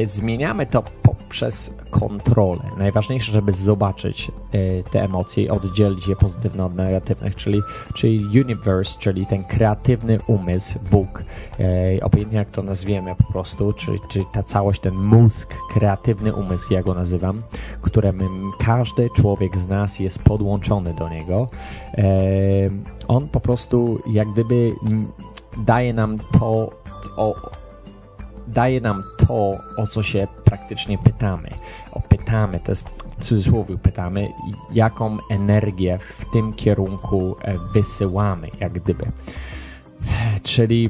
zmieniamy 0.05 0.67
to 0.67 0.83
poprzez 1.31 1.75
kontrolę. 1.91 2.63
Najważniejsze, 2.79 3.33
żeby 3.33 3.53
zobaczyć 3.53 4.29
e, 4.53 4.83
te 4.83 5.03
emocje 5.03 5.45
i 5.45 5.51
oddzielić 5.51 6.09
je 6.09 6.17
pozytywne 6.17 6.65
od 6.65 6.75
negatywnych, 6.75 7.37
czyli, 7.37 7.61
czyli 7.95 8.41
universe, 8.41 8.99
czyli 8.99 9.27
ten 9.27 9.45
kreatywny 9.45 10.19
umysł, 10.27 10.79
Bóg, 10.91 11.25
e, 11.61 12.05
obojętnie 12.05 12.39
jak 12.39 12.51
to 12.51 12.63
nazwiemy 12.63 13.15
po 13.15 13.33
prostu, 13.33 13.73
czyli, 13.73 13.99
czyli 14.09 14.25
ta 14.33 14.43
całość, 14.43 14.81
ten 14.81 14.95
mózg, 14.95 15.55
kreatywny 15.73 16.35
umysł, 16.35 16.73
ja 16.73 16.83
go 16.83 16.95
nazywam, 16.95 17.43
którym 17.83 18.21
każdy 18.59 19.11
człowiek 19.17 19.59
z 19.59 19.69
nas 19.69 20.01
jest 20.01 20.23
podłączony 20.23 20.95
do 20.95 21.09
niego. 21.09 21.49
E, 21.95 22.05
on 23.09 23.29
po 23.29 23.41
prostu 23.41 24.01
jak 24.07 24.29
gdyby 24.29 24.73
daje 25.67 25.93
nam 25.93 26.19
to 26.39 26.71
o, 27.17 27.51
daje 28.51 28.81
nam 28.81 29.03
to, 29.19 29.59
o 29.77 29.87
co 29.91 30.03
się 30.03 30.29
praktycznie 30.45 30.99
pytamy. 30.99 31.51
O 31.93 32.01
pytamy, 32.01 32.61
to 32.61 32.73
jest 32.73 32.89
w 33.19 33.25
cudzysłowie 33.25 33.79
pytamy, 33.79 34.29
jaką 34.73 35.19
energię 35.31 35.99
w 35.99 36.31
tym 36.33 36.53
kierunku 36.53 37.37
e, 37.43 37.55
wysyłamy, 37.73 38.49
jak 38.61 38.73
gdyby. 38.73 39.07
Czyli 40.43 40.89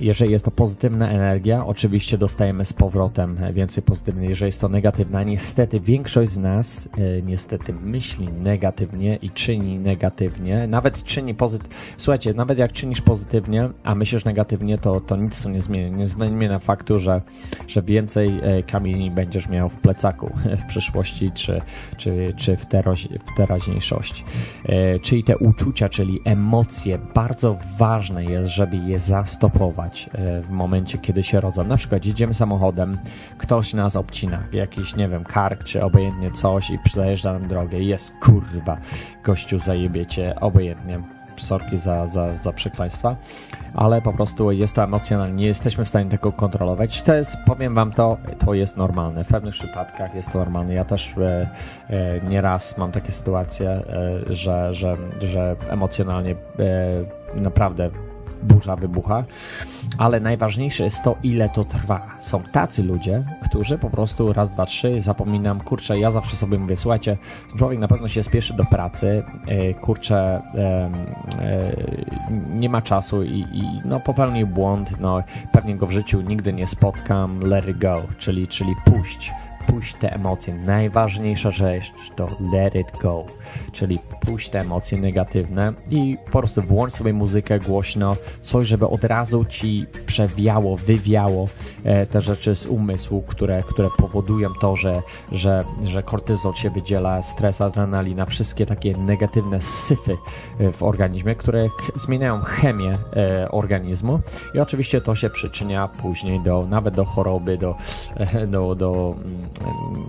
jeżeli 0.00 0.32
jest 0.32 0.44
to 0.44 0.50
pozytywna 0.50 1.10
energia, 1.10 1.66
oczywiście 1.66 2.18
dostajemy 2.18 2.64
z 2.64 2.72
powrotem 2.72 3.38
więcej 3.52 3.82
pozytywnej. 3.82 4.28
Jeżeli 4.28 4.48
jest 4.48 4.60
to 4.60 4.68
negatywna, 4.68 5.22
niestety 5.22 5.80
większość 5.80 6.32
z 6.32 6.38
nas 6.38 6.88
e, 6.98 7.22
niestety 7.22 7.72
myśli 7.72 8.28
negatywnie 8.32 9.16
i 9.16 9.30
czyni 9.30 9.78
negatywnie. 9.78 10.66
Nawet 10.66 11.02
czyni 11.02 11.34
pozytywnie. 11.34 11.76
Słuchajcie, 11.96 12.34
nawet 12.34 12.58
jak 12.58 12.72
czynisz 12.72 13.00
pozytywnie, 13.00 13.68
a 13.82 13.94
myślisz 13.94 14.24
negatywnie, 14.24 14.78
to, 14.78 15.00
to 15.00 15.16
nic 15.16 15.42
to 15.42 15.48
nie 15.50 15.60
zmieni. 15.60 15.96
Nie 15.96 16.06
zmienia 16.06 16.58
faktu, 16.58 16.98
że, 16.98 17.22
że 17.66 17.82
więcej 17.82 18.40
e, 18.42 18.62
kamieni 18.62 19.10
będziesz 19.10 19.48
miał 19.48 19.68
w 19.68 19.76
plecaku 19.76 20.30
w 20.62 20.66
przyszłości 20.66 21.30
czy, 21.34 21.60
czy, 21.96 22.34
czy 22.36 22.56
w, 22.56 22.66
teroz, 22.66 22.98
w 23.00 23.36
teraźniejszości. 23.36 24.24
E, 24.64 24.98
czyli 24.98 25.24
te 25.24 25.38
uczucia, 25.38 25.88
czyli 25.88 26.20
emocje, 26.24 26.98
bardzo 27.14 27.58
ważne 27.78 28.24
jest, 28.24 28.50
żeby 28.50 28.76
je 28.76 28.98
zastopować 28.98 29.87
E, 29.96 30.42
w 30.42 30.50
momencie, 30.50 30.98
kiedy 30.98 31.22
się 31.22 31.40
rodzą. 31.40 31.64
Na 31.64 31.76
przykład 31.76 32.06
jedziemy 32.06 32.34
samochodem, 32.34 32.98
ktoś 33.38 33.74
nas 33.74 33.96
obcina, 33.96 34.42
jakiś, 34.52 34.96
nie 34.96 35.08
wiem, 35.08 35.24
kark 35.24 35.64
czy 35.64 35.82
obojętnie 35.82 36.30
coś 36.30 36.70
i 36.70 36.78
zajeżdża 36.92 37.32
nam 37.32 37.48
drogę 37.48 37.80
i 37.80 37.86
jest 37.86 38.14
kurwa, 38.20 38.78
gościu 39.24 39.58
zajebiecie, 39.58 40.34
obojętnie 40.40 40.98
sorki 41.40 41.76
za, 41.76 42.06
za, 42.06 42.36
za 42.36 42.52
przekleństwa, 42.52 43.16
ale 43.74 44.02
po 44.02 44.12
prostu 44.12 44.52
jest 44.52 44.74
to 44.74 44.82
emocjonalne, 44.84 45.34
nie 45.34 45.46
jesteśmy 45.46 45.84
w 45.84 45.88
stanie 45.88 46.10
tego 46.10 46.32
kontrolować. 46.32 47.02
To 47.02 47.14
jest, 47.14 47.36
powiem 47.46 47.74
wam 47.74 47.92
to, 47.92 48.16
to 48.38 48.54
jest 48.54 48.76
normalne. 48.76 49.24
W 49.24 49.28
pewnych 49.28 49.54
przypadkach 49.54 50.14
jest 50.14 50.32
to 50.32 50.38
normalne. 50.38 50.74
Ja 50.74 50.84
też 50.84 51.14
e, 51.18 51.48
e, 51.90 52.20
nieraz 52.28 52.78
mam 52.78 52.92
takie 52.92 53.12
sytuacje, 53.12 53.70
e, 53.70 53.82
że, 54.26 54.74
że, 54.74 54.96
że 55.20 55.56
emocjonalnie 55.68 56.30
e, 56.30 57.36
naprawdę 57.40 57.90
burza 58.42 58.76
wybucha, 58.76 59.24
ale 59.98 60.20
najważniejsze 60.20 60.84
jest 60.84 61.02
to, 61.02 61.16
ile 61.22 61.48
to 61.48 61.64
trwa. 61.64 62.06
Są 62.18 62.42
tacy 62.42 62.82
ludzie, 62.82 63.24
którzy 63.44 63.78
po 63.78 63.90
prostu 63.90 64.32
raz, 64.32 64.50
dwa, 64.50 64.66
trzy, 64.66 65.00
zapominam, 65.00 65.60
kurczę, 65.60 65.98
ja 65.98 66.10
zawsze 66.10 66.36
sobie 66.36 66.58
mówię, 66.58 66.76
słuchajcie, 66.76 67.16
człowiek 67.58 67.78
na 67.78 67.88
pewno 67.88 68.08
się 68.08 68.22
spieszy 68.22 68.54
do 68.54 68.64
pracy, 68.64 69.22
e, 69.46 69.74
kurczę, 69.74 70.42
e, 70.54 70.90
nie 72.50 72.68
ma 72.68 72.82
czasu 72.82 73.22
i, 73.22 73.46
i 73.52 73.62
no, 73.84 74.00
popełnił 74.00 74.46
błąd, 74.46 75.00
no, 75.00 75.22
pewnie 75.52 75.76
go 75.76 75.86
w 75.86 75.90
życiu 75.90 76.20
nigdy 76.20 76.52
nie 76.52 76.66
spotkam, 76.66 77.40
let 77.40 77.68
it 77.68 77.78
go, 77.78 78.02
czyli, 78.18 78.48
czyli 78.48 78.72
puść 78.84 79.32
puść 79.68 79.94
te 79.94 80.12
emocje. 80.12 80.54
Najważniejsza 80.54 81.50
rzecz 81.50 81.92
to 82.16 82.26
let 82.52 82.74
it 82.74 82.86
go, 83.02 83.24
czyli 83.72 83.98
puść 84.20 84.48
te 84.48 84.60
emocje 84.60 84.98
negatywne 84.98 85.72
i 85.90 86.16
po 86.24 86.38
prostu 86.38 86.62
włącz 86.62 86.92
sobie 86.92 87.12
muzykę 87.12 87.58
głośno, 87.58 88.16
coś, 88.42 88.66
żeby 88.66 88.86
od 88.86 89.04
razu 89.04 89.44
ci 89.44 89.86
przewiało, 90.06 90.76
wywiało 90.76 91.48
e, 91.84 92.06
te 92.06 92.20
rzeczy 92.20 92.54
z 92.54 92.66
umysłu, 92.66 93.22
które, 93.22 93.62
które 93.62 93.88
powodują 93.98 94.48
to, 94.60 94.76
że, 94.76 95.02
że, 95.32 95.64
że 95.84 96.02
kortyzol 96.02 96.54
się 96.54 96.70
wydziela, 96.70 97.22
stres, 97.22 97.60
adrenalina, 97.60 98.26
wszystkie 98.26 98.66
takie 98.66 98.96
negatywne 98.96 99.60
syfy 99.60 100.16
e, 100.60 100.72
w 100.72 100.82
organizmie, 100.82 101.34
które 101.34 101.68
zmieniają 101.94 102.40
chemię 102.40 102.98
e, 103.16 103.50
organizmu 103.50 104.20
i 104.54 104.60
oczywiście 104.60 105.00
to 105.00 105.14
się 105.14 105.30
przyczynia 105.30 105.88
później 105.88 106.40
do, 106.40 106.66
nawet 106.66 106.94
do 106.94 107.04
choroby, 107.04 107.58
do, 107.58 107.76
do, 108.46 108.74
do 108.74 109.14
mm, 109.24 109.48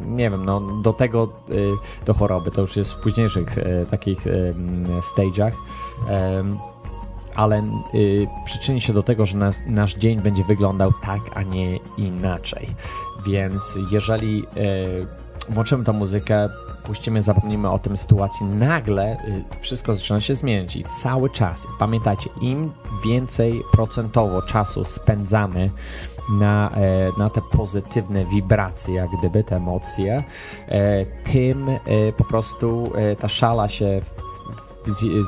nie 0.05 0.29
wiem, 0.29 0.45
no, 0.45 0.61
do 0.61 0.93
tego, 0.93 1.29
y, 1.49 1.71
do 2.05 2.13
choroby, 2.13 2.51
to 2.51 2.61
już 2.61 2.75
jest 2.75 2.93
w 2.93 2.99
późniejszych 2.99 3.57
y, 3.57 3.85
takich 3.91 4.27
y, 4.27 4.53
stage'ach, 5.01 5.51
ale 7.35 7.63
przyczyni 8.45 8.81
się 8.81 8.93
do 8.93 9.03
tego, 9.03 9.25
że 9.25 9.37
nas, 9.37 9.59
nasz 9.67 9.95
dzień 9.95 10.21
będzie 10.21 10.43
wyglądał 10.43 10.91
tak, 11.01 11.21
a 11.33 11.43
nie 11.43 11.79
inaczej. 11.97 12.67
Więc 13.25 13.79
jeżeli 13.91 14.43
włączymy 15.49 15.83
tą 15.83 15.93
muzykę, 15.93 16.49
puścimy, 16.89 17.21
zapomnimy 17.21 17.69
o 17.69 17.79
tym 17.79 17.97
sytuacji, 17.97 18.45
nagle 18.45 19.17
wszystko 19.61 19.93
zaczyna 19.93 20.19
się 20.19 20.35
zmieniać 20.35 20.75
i 20.75 20.83
cały 20.83 21.29
czas, 21.29 21.67
pamiętajcie, 21.79 22.29
im 22.41 22.71
więcej 23.05 23.61
procentowo 23.71 24.41
czasu 24.41 24.83
spędzamy 24.83 25.71
na, 26.31 26.71
e, 26.71 27.11
na 27.17 27.29
te 27.29 27.41
pozytywne 27.41 28.25
wibracje, 28.25 28.93
jak 28.95 29.09
gdyby 29.19 29.43
te 29.43 29.55
emocje, 29.55 30.23
e, 30.67 31.05
tym 31.05 31.69
e, 31.69 31.77
po 32.17 32.23
prostu 32.23 32.91
ta 33.19 33.27
szala 33.27 33.67
się 33.67 34.01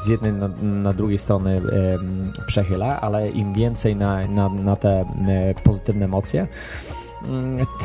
z, 0.04 0.08
jednej 0.08 0.34
na, 0.34 0.48
na 0.62 0.94
drugiej 0.94 1.18
strony 1.18 1.62
przechyla, 2.48 3.02
ale 3.02 3.30
im 3.30 3.54
więcej 3.54 3.96
na, 3.96 4.28
na, 4.28 4.50
na 4.50 4.76
te 4.76 5.06
pozytywne 5.64 6.06
emocje, 6.06 6.48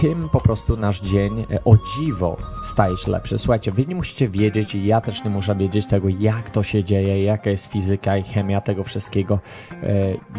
tym 0.01 0.29
po 0.29 0.41
prostu 0.41 0.77
nasz 0.77 1.01
dzień 1.01 1.47
e, 1.51 1.65
o 1.65 1.77
dziwo 1.77 2.37
staje 2.63 2.97
się 2.97 3.11
lepszy. 3.11 3.39
Słuchajcie, 3.39 3.73
wy 3.73 3.87
nie 3.87 3.95
musicie 3.95 4.29
wiedzieć 4.29 4.75
i 4.75 4.87
ja 4.87 5.01
też 5.01 5.25
nie 5.25 5.31
muszę 5.31 5.57
wiedzieć 5.57 5.87
tego, 5.87 6.09
jak 6.09 6.51
to 6.51 6.63
się 6.63 6.85
dzieje, 6.85 7.25
jaka 7.25 7.51
jest 7.51 7.73
fizyka 7.73 8.17
i 8.17 8.23
chemia 8.23 8.61
tego 8.61 8.85
wszystkiego. 8.85 9.39
E, 9.73 9.87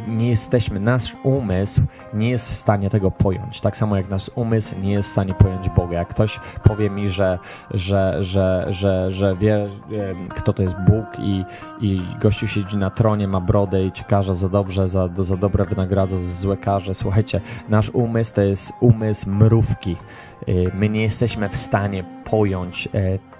nie 0.07 0.29
jesteśmy, 0.29 0.79
nasz 0.79 1.15
umysł 1.23 1.81
nie 2.13 2.29
jest 2.29 2.51
w 2.51 2.55
stanie 2.55 2.89
tego 2.89 3.11
pojąć. 3.11 3.61
Tak 3.61 3.77
samo 3.77 3.97
jak 3.97 4.09
nasz 4.09 4.31
umysł 4.35 4.79
nie 4.79 4.91
jest 4.91 5.09
w 5.09 5.11
stanie 5.11 5.33
pojąć 5.33 5.69
Boga. 5.69 5.97
Jak 5.97 6.07
ktoś 6.07 6.39
powie 6.63 6.89
mi, 6.89 7.09
że, 7.09 7.39
że, 7.71 8.17
że, 8.23 8.65
że, 8.69 9.11
że 9.11 9.35
wie, 9.35 9.67
kto 10.29 10.53
to 10.53 10.61
jest 10.61 10.75
Bóg 10.89 11.05
i, 11.19 11.45
i 11.81 12.01
gościu 12.21 12.47
siedzi 12.47 12.77
na 12.77 12.89
tronie, 12.89 13.27
ma 13.27 13.41
brodę 13.41 13.85
i 13.85 13.91
ci 13.91 14.03
za 14.31 14.49
dobrze, 14.49 14.87
za, 14.87 15.09
za 15.17 15.37
dobre 15.37 15.65
wynagradza, 15.65 16.17
za 16.17 16.33
złe 16.33 16.57
karze. 16.57 16.93
Słuchajcie, 16.93 17.41
nasz 17.69 17.89
umysł 17.89 18.33
to 18.33 18.41
jest 18.41 18.73
umysł 18.87 19.29
mrówki. 19.29 19.95
Y, 20.49 20.71
my 20.73 20.89
nie 20.89 21.01
jesteśmy 21.01 21.49
w 21.49 21.55
stanie 21.55 22.03
pojąć 22.23 22.87
e, 22.87 22.89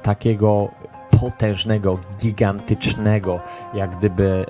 takiego 0.03 0.71
potężnego, 1.21 1.99
gigantycznego, 2.19 3.39
jak 3.73 3.97
gdyby, 3.97 4.45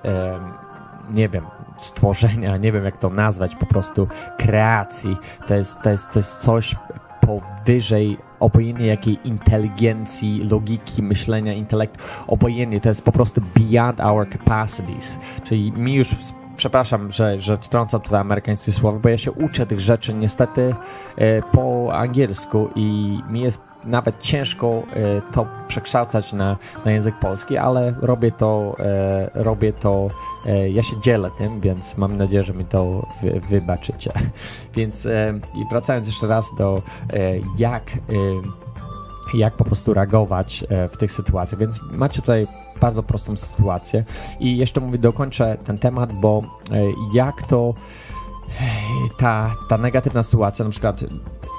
nie 1.09 1.29
wiem, 1.29 1.45
stworzenia, 1.77 2.57
nie 2.57 2.71
wiem 2.71 2.85
jak 2.85 2.97
to 2.97 3.09
nazwać, 3.09 3.55
po 3.55 3.65
prostu 3.65 4.07
kreacji. 4.37 5.17
To 5.47 5.55
jest, 5.55 5.81
to 5.81 5.89
jest, 5.89 6.11
to 6.11 6.19
jest 6.19 6.37
coś 6.37 6.75
powyżej 7.21 8.17
obojętnie 8.39 8.87
jakiej 8.87 9.19
inteligencji, 9.23 10.39
logiki, 10.39 11.03
myślenia, 11.03 11.53
intelektu, 11.53 12.03
obojętnie, 12.27 12.81
to 12.81 12.89
jest 12.89 13.05
po 13.05 13.11
prostu 13.11 13.41
beyond 13.55 14.01
our 14.01 14.29
capacities. 14.29 15.19
Czyli 15.43 15.71
mi 15.71 15.95
już 15.95 16.15
przepraszam, 16.57 17.11
że, 17.11 17.41
że 17.41 17.57
wtrącam 17.57 18.01
tutaj 18.01 18.19
amerykańskie 18.19 18.71
słowa, 18.71 18.99
bo 18.99 19.09
ja 19.09 19.17
się 19.17 19.31
uczę 19.31 19.65
tych 19.65 19.79
rzeczy 19.79 20.13
niestety 20.13 20.75
e, 21.17 21.41
po 21.41 21.93
angielsku 21.93 22.69
i 22.75 23.19
mi 23.29 23.41
jest 23.41 23.61
nawet 23.85 24.21
ciężko 24.21 24.67
e, 24.67 25.21
to 25.31 25.47
przekształcać 25.67 26.33
na, 26.33 26.57
na 26.85 26.91
język 26.91 27.19
polski, 27.19 27.57
ale 27.57 27.93
robię 28.01 28.31
to, 28.31 28.75
e, 28.79 29.29
robię 29.33 29.73
to, 29.73 30.07
ja 30.69 30.83
się 30.83 31.01
dzielę 31.01 31.31
tym, 31.37 31.59
więc 31.59 31.97
mam 31.97 32.17
nadzieję, 32.17 32.43
że 32.43 32.53
mi 32.53 32.65
to 32.65 33.07
wy, 33.21 33.41
wybaczycie. 33.49 34.11
Więc 34.75 35.05
i 35.55 35.69
wracając 35.71 36.07
jeszcze 36.07 36.27
raz 36.27 36.55
do 36.57 36.81
jak 37.57 37.83
jak 39.33 39.53
po 39.53 39.63
prostu 39.63 39.93
reagować 39.93 40.63
w 40.91 40.97
tych 40.97 41.11
sytuacjach. 41.11 41.59
Więc 41.59 41.79
macie 41.91 42.21
tutaj 42.21 42.47
bardzo 42.81 43.03
prostą 43.03 43.37
sytuację. 43.37 44.03
I 44.39 44.57
jeszcze 44.57 44.81
mówię, 44.81 44.97
dokończę 44.97 45.57
ten 45.65 45.77
temat, 45.77 46.13
bo 46.13 46.41
e, 46.71 46.81
jak 47.13 47.47
to 47.47 47.73
e, 48.49 48.63
ta, 49.17 49.55
ta 49.69 49.77
negatywna 49.77 50.23
sytuacja, 50.23 50.65
na 50.65 50.71
przykład 50.71 51.03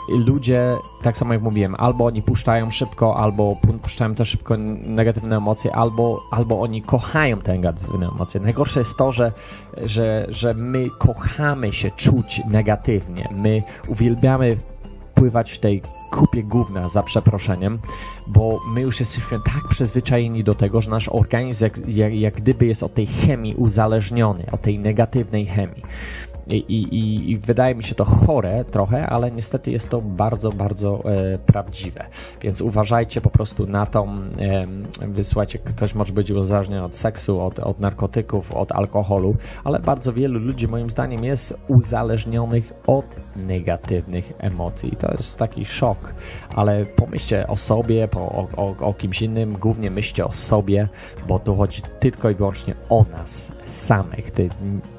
ludzie, 0.08 0.76
tak 1.02 1.16
samo 1.16 1.32
jak 1.32 1.42
mówiłem, 1.42 1.74
albo 1.78 2.06
oni 2.06 2.22
puszczają 2.22 2.70
szybko, 2.70 3.16
albo 3.16 3.56
puszczają 3.82 4.14
też 4.14 4.28
szybko 4.28 4.56
negatywne 4.86 5.36
emocje, 5.36 5.74
albo, 5.74 6.22
albo 6.30 6.60
oni 6.60 6.82
kochają 6.82 7.36
te 7.36 7.52
negatywne 7.52 8.08
emocje. 8.08 8.40
Najgorsze 8.40 8.80
jest 8.80 8.96
to, 8.96 9.12
że, 9.12 9.32
że, 9.76 10.26
że 10.28 10.54
my 10.54 10.90
kochamy 10.98 11.72
się 11.72 11.90
czuć 11.90 12.42
negatywnie. 12.50 13.28
My 13.32 13.62
uwielbiamy 13.88 14.56
pływać 15.14 15.52
w 15.52 15.58
tej 15.58 15.82
kupie 16.10 16.42
gówna, 16.42 16.88
za 16.88 17.02
przeproszeniem, 17.02 17.78
bo 18.26 18.60
my 18.68 18.80
już 18.80 19.00
jesteśmy 19.00 19.38
tak 19.44 19.68
przyzwyczajeni 19.68 20.44
do 20.44 20.54
tego, 20.54 20.80
że 20.80 20.90
nasz 20.90 21.08
organizm 21.08 21.64
jak, 21.64 21.88
jak, 21.88 22.14
jak 22.14 22.34
gdyby 22.34 22.66
jest 22.66 22.82
od 22.82 22.94
tej 22.94 23.06
chemii 23.06 23.54
uzależniony, 23.54 24.44
od 24.52 24.62
tej 24.62 24.78
negatywnej 24.78 25.46
chemii. 25.46 25.82
I, 26.48 26.56
i, 26.56 27.30
I, 27.30 27.36
wydaje 27.36 27.74
mi 27.74 27.82
się 27.82 27.94
to 27.94 28.04
chore 28.04 28.64
trochę, 28.64 29.06
ale 29.06 29.30
niestety 29.30 29.70
jest 29.70 29.88
to 29.88 30.00
bardzo, 30.00 30.50
bardzo 30.52 31.02
e, 31.04 31.38
prawdziwe. 31.38 32.06
Więc 32.40 32.60
uważajcie 32.60 33.20
po 33.20 33.30
prostu 33.30 33.66
na 33.66 33.86
tą, 33.86 34.08
e, 35.18 35.24
słuchajcie, 35.24 35.58
ktoś 35.58 35.94
może 35.94 36.12
być 36.12 36.30
uzależniony 36.30 36.84
od 36.84 36.96
seksu, 36.96 37.40
od, 37.40 37.58
od 37.58 37.80
narkotyków, 37.80 38.52
od 38.52 38.72
alkoholu, 38.72 39.36
ale 39.64 39.80
bardzo 39.80 40.12
wielu 40.12 40.38
ludzi 40.38 40.68
moim 40.68 40.90
zdaniem 40.90 41.24
jest 41.24 41.58
uzależnionych 41.68 42.72
od 42.86 43.04
negatywnych 43.36 44.32
emocji. 44.38 44.96
To 44.98 45.12
jest 45.12 45.38
taki 45.38 45.64
szok, 45.64 46.14
ale 46.54 46.86
pomyślcie 46.86 47.46
o 47.46 47.56
sobie, 47.56 48.08
po, 48.08 48.20
o, 48.20 48.48
o, 48.56 48.76
o 48.80 48.94
kimś 48.94 49.22
innym, 49.22 49.52
głównie 49.52 49.90
myślcie 49.90 50.26
o 50.26 50.32
sobie, 50.32 50.88
bo 51.28 51.38
tu 51.38 51.56
chodzi 51.56 51.82
tylko 52.00 52.30
i 52.30 52.34
wyłącznie 52.34 52.74
o 52.88 53.04
nas 53.04 53.52
samych. 53.66 54.30
Ty, 54.30 54.48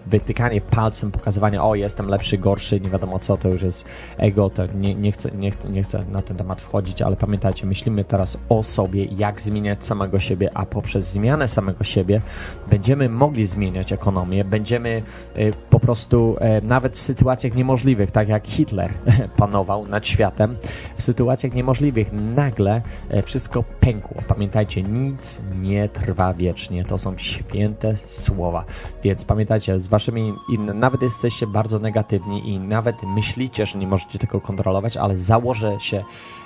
wytykanie 0.10 0.62
palcem, 0.62 1.12
pokazywanie, 1.12 1.62
o 1.62 1.76
jestem 1.76 2.08
lepszy, 2.08 2.38
gorszy, 2.38 2.80
nie 2.80 2.90
wiadomo 2.90 3.20
co, 3.20 3.38
to 3.38 3.50
już 3.50 3.62
jest 3.62 3.86
ego, 4.18 4.50
to 4.50 4.66
nie, 4.66 4.96
nie, 4.96 5.12
chcę, 5.12 5.32
nie, 5.32 5.52
nie 5.70 5.84
chcę 5.84 6.06
na 6.12 6.22
ten 6.22 6.38
temat 6.38 6.62
wchodzić, 6.62 7.02
ale 7.02 7.16
pamiętajcie, 7.16 7.66
myślimy 7.66 8.04
teraz 8.04 8.38
o 8.50 8.64
sobie, 8.64 9.06
jak 9.06 9.42
zmieniać 9.42 9.86
samego 9.86 10.20
siebie, 10.20 10.50
a 10.54 10.66
poprzez 10.66 11.12
zmianę 11.12 11.48
samego 11.48 11.84
siebie 11.84 12.22
będziemy 12.70 13.10
mogli 13.10 13.46
zmieniać 13.46 13.94
ekonomię, 13.94 14.46
będziemy 14.46 15.02
y, 15.38 15.54
po 15.70 15.80
prostu 15.80 16.38
y, 16.60 16.66
nawet 16.66 16.96
w 16.96 17.00
sytuacjach 17.00 17.56
niemożliwych, 17.56 18.12
tak 18.12 18.28
jak 18.28 18.48
Hitler 18.48 18.94
panował 19.38 19.88
nad 19.88 20.08
światem, 20.08 20.56
w 20.98 21.02
sytuacjach 21.02 21.54
niemożliwych 21.54 22.10
nagle 22.14 22.82
y, 23.14 23.22
wszystko 23.22 23.64
pękło. 23.80 24.22
Pamiętajcie, 24.28 24.84
nic 24.84 25.42
nie 25.62 25.90
trwa 25.90 26.34
wiecznie, 26.34 26.86
to 26.86 26.98
są 26.98 27.18
święte 27.18 27.96
słowa, 27.96 28.66
więc 29.04 29.26
pamiętajcie, 29.26 29.80
z 29.80 29.88
waszymi, 30.00 30.34
nawet 30.58 31.02
jesteście 31.02 31.48
bardzo 31.48 31.80
negatywni 31.80 32.50
i 32.50 32.60
nawet 32.60 33.04
myślicie, 33.04 33.66
że 33.66 33.80
nie 33.80 33.88
możecie 33.88 34.20
tego 34.20 34.42
kontrolować, 34.42 34.98
ale 34.98 35.18
założę 35.18 35.80
się 35.80 35.98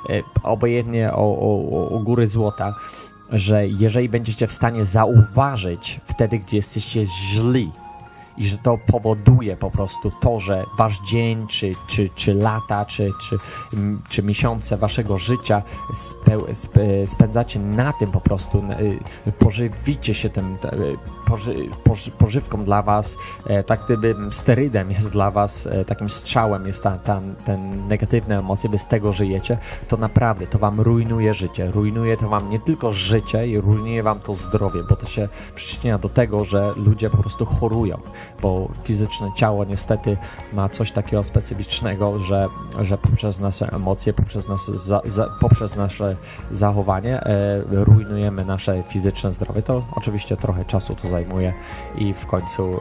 e, 0.10 0.24
obojętnie 0.44 1.14
o, 1.14 1.16
o, 1.16 1.90
o 1.90 2.00
góry 2.00 2.28
złota, 2.28 2.76
że 3.30 3.68
jeżeli 3.68 4.10
będziecie 4.10 4.48
w 4.48 4.54
stanie 4.54 4.86
zauważyć 4.86 6.00
wtedy, 6.06 6.40
gdzie 6.40 6.58
jesteście 6.58 7.06
źli, 7.06 7.72
i 8.38 8.48
że 8.48 8.58
to 8.58 8.78
powoduje 8.78 9.58
po 9.58 9.72
prostu 9.72 10.12
to, 10.22 10.40
że 10.40 10.66
wasz 10.78 11.00
dzień, 11.00 11.48
czy, 11.48 11.72
czy, 11.88 12.10
czy 12.16 12.34
lata, 12.34 12.86
czy, 12.86 13.12
czy, 13.22 13.38
czy 14.10 14.24
miesiące 14.24 14.78
waszego 14.78 15.18
życia 15.18 15.62
spędzacie 17.06 17.60
na 17.60 17.94
tym 17.94 18.12
po 18.12 18.22
prostu, 18.22 18.64
y, 19.28 19.32
pożywicie 19.32 20.14
się 20.14 20.30
tym 20.30 20.58
poży, 21.28 21.56
poży, 21.84 22.12
pożywką 22.12 22.64
dla 22.64 22.82
was, 22.82 23.18
e, 23.48 23.64
tak 23.64 23.86
gdyby 23.86 24.16
sterydem 24.32 24.92
jest 24.92 25.10
dla 25.10 25.32
was, 25.32 25.68
e, 25.68 25.86
takim 25.86 26.10
strzałem 26.10 26.68
jest 26.68 26.84
ta, 26.84 26.98
ta, 26.98 27.22
ten 27.46 27.88
negatywne 27.88 28.40
emocje, 28.40 28.70
wy 28.70 28.78
z 28.78 28.88
tego 28.88 29.14
żyjecie, 29.14 29.58
to 29.88 29.98
naprawdę 29.98 30.48
to 30.48 30.60
wam 30.60 30.82
rujnuje 30.82 31.34
życie. 31.34 31.72
Rujnuje 31.72 32.18
to 32.18 32.30
wam 32.30 32.50
nie 32.50 32.60
tylko 32.60 32.92
życie 32.92 33.48
i 33.48 33.60
rujnuje 33.60 34.04
wam 34.04 34.20
to 34.20 34.34
zdrowie, 34.34 34.84
bo 34.90 34.96
to 34.96 35.06
się 35.06 35.30
przyczynia 35.56 35.98
do 35.98 36.10
tego, 36.10 36.46
że 36.46 36.74
ludzie 36.76 37.10
po 37.10 37.18
prostu 37.18 37.46
chorują 37.46 37.98
bo 38.44 38.70
fizyczne 38.84 39.32
ciało 39.36 39.66
niestety 39.66 40.18
ma 40.54 40.70
coś 40.70 40.92
takiego 40.92 41.24
specyficznego, 41.24 42.20
że, 42.20 42.48
że 42.82 42.98
poprzez 42.98 43.40
nasze 43.40 43.72
emocje, 43.72 44.14
poprzez, 44.14 44.48
nas, 44.48 44.66
za, 44.66 45.02
za, 45.06 45.30
poprzez 45.40 45.76
nasze 45.76 46.16
zachowanie 46.52 47.22
e, 47.22 47.62
rujnujemy 47.72 48.46
nasze 48.46 48.84
fizyczne 48.84 49.34
zdrowie. 49.34 49.62
To 49.62 49.84
oczywiście 49.96 50.38
trochę 50.38 50.66
czasu 50.66 50.96
to 50.96 51.08
zajmuje 51.08 51.54
i 51.96 52.14
w 52.14 52.26
końcu 52.26 52.80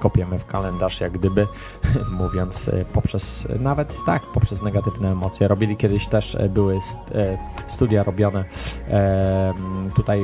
kopiemy 0.00 0.38
w 0.38 0.46
kalendarz, 0.46 1.00
jak 1.00 1.12
gdyby, 1.12 1.46
mówiąc 2.20 2.68
e, 2.68 2.84
poprzez, 2.84 3.48
nawet 3.60 3.96
tak, 4.06 4.22
poprzez 4.22 4.62
negatywne 4.62 5.12
emocje. 5.12 5.48
Robili 5.48 5.76
kiedyś 5.76 6.08
też, 6.08 6.34
e, 6.34 6.48
były 6.48 6.74
e, 6.74 6.78
studia 7.68 8.02
robione 8.04 8.44
tutaj 9.96 10.20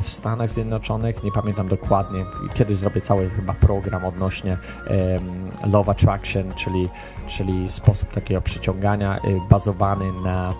w 0.00 0.08
Stanach 0.08 0.50
Zjednoczonych, 0.50 1.24
nie 1.24 1.32
pamiętam 1.32 1.68
dokładnie, 1.68 2.24
kiedyś 2.54 2.76
zrobię 2.76 3.00
cały 3.00 3.30
chyba 3.30 3.52
program 3.52 4.04
odnośnie 4.04 4.56
Love 5.66 5.92
Attraction, 5.92 6.52
czyli, 6.56 6.88
czyli 7.26 7.70
sposób 7.70 8.10
takiego 8.10 8.40
przyciągania 8.40 9.20
bazowany 9.50 10.12
na 10.24 10.54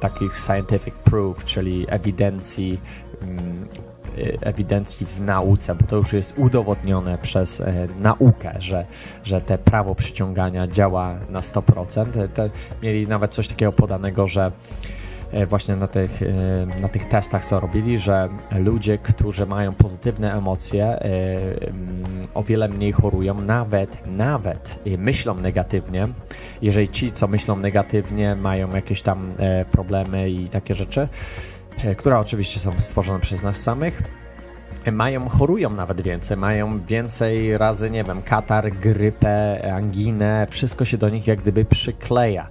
takich 0.00 0.38
scientific 0.38 0.94
proof, 0.94 1.44
czyli 1.44 1.86
ewidencji 1.88 2.80
ewidencji 4.40 5.06
w 5.06 5.20
nauce, 5.20 5.74
bo 5.74 5.86
to 5.86 5.96
już 5.96 6.12
jest 6.12 6.38
udowodnione 6.38 7.18
przez 7.18 7.60
e, 7.60 7.86
naukę, 8.00 8.54
że, 8.58 8.86
że 9.24 9.40
te 9.40 9.58
prawo 9.58 9.94
przyciągania 9.94 10.68
działa 10.68 11.14
na 11.30 11.40
100%. 11.40 12.28
Te, 12.28 12.50
mieli 12.82 13.08
nawet 13.08 13.34
coś 13.34 13.48
takiego 13.48 13.72
podanego, 13.72 14.26
że 14.26 14.52
e, 15.32 15.46
właśnie 15.46 15.76
na 15.76 15.86
tych, 15.86 16.22
e, 16.22 16.80
na 16.80 16.88
tych 16.88 17.04
testach, 17.04 17.44
co 17.44 17.60
robili, 17.60 17.98
że 17.98 18.28
ludzie, 18.58 18.98
którzy 18.98 19.46
mają 19.46 19.72
pozytywne 19.72 20.34
emocje, 20.34 20.98
mm, 20.98 22.28
o 22.34 22.42
wiele 22.42 22.68
mniej 22.68 22.92
chorują, 22.92 23.40
nawet, 23.40 24.06
nawet 24.06 24.78
myślą 24.98 25.34
negatywnie. 25.34 26.08
Jeżeli 26.62 26.88
ci, 26.88 27.12
co 27.12 27.28
myślą 27.28 27.56
negatywnie, 27.56 28.36
mają 28.36 28.70
jakieś 28.74 29.02
tam 29.02 29.32
problemy 29.70 30.30
i 30.30 30.48
takie 30.48 30.74
rzeczy, 30.74 31.08
E, 31.51 31.51
które 31.96 32.18
oczywiście 32.18 32.60
są 32.60 32.72
stworzone 32.80 33.20
przez 33.20 33.42
nas 33.42 33.56
samych, 33.62 34.02
mają, 34.90 35.28
chorują 35.28 35.70
nawet 35.70 36.00
więcej, 36.00 36.36
mają 36.36 36.80
więcej 36.80 37.58
razy, 37.58 37.90
nie 37.90 38.04
wiem, 38.04 38.22
katar, 38.22 38.70
grypę, 38.70 39.72
anginę, 39.74 40.46
wszystko 40.50 40.84
się 40.84 40.98
do 40.98 41.08
nich 41.08 41.26
jak 41.26 41.40
gdyby 41.40 41.64
przykleja. 41.64 42.48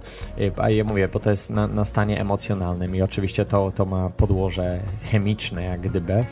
A 0.56 0.70
ja 0.70 0.84
mówię, 0.84 1.08
bo 1.08 1.20
to 1.20 1.30
jest 1.30 1.50
na, 1.50 1.66
na 1.66 1.84
stanie 1.84 2.20
emocjonalnym 2.20 2.96
i 2.96 3.02
oczywiście 3.02 3.44
to, 3.44 3.72
to 3.74 3.84
ma 3.84 4.10
podłoże 4.10 4.80
chemiczne 5.10 5.64
jak 5.64 5.80
gdyby, 5.80 6.24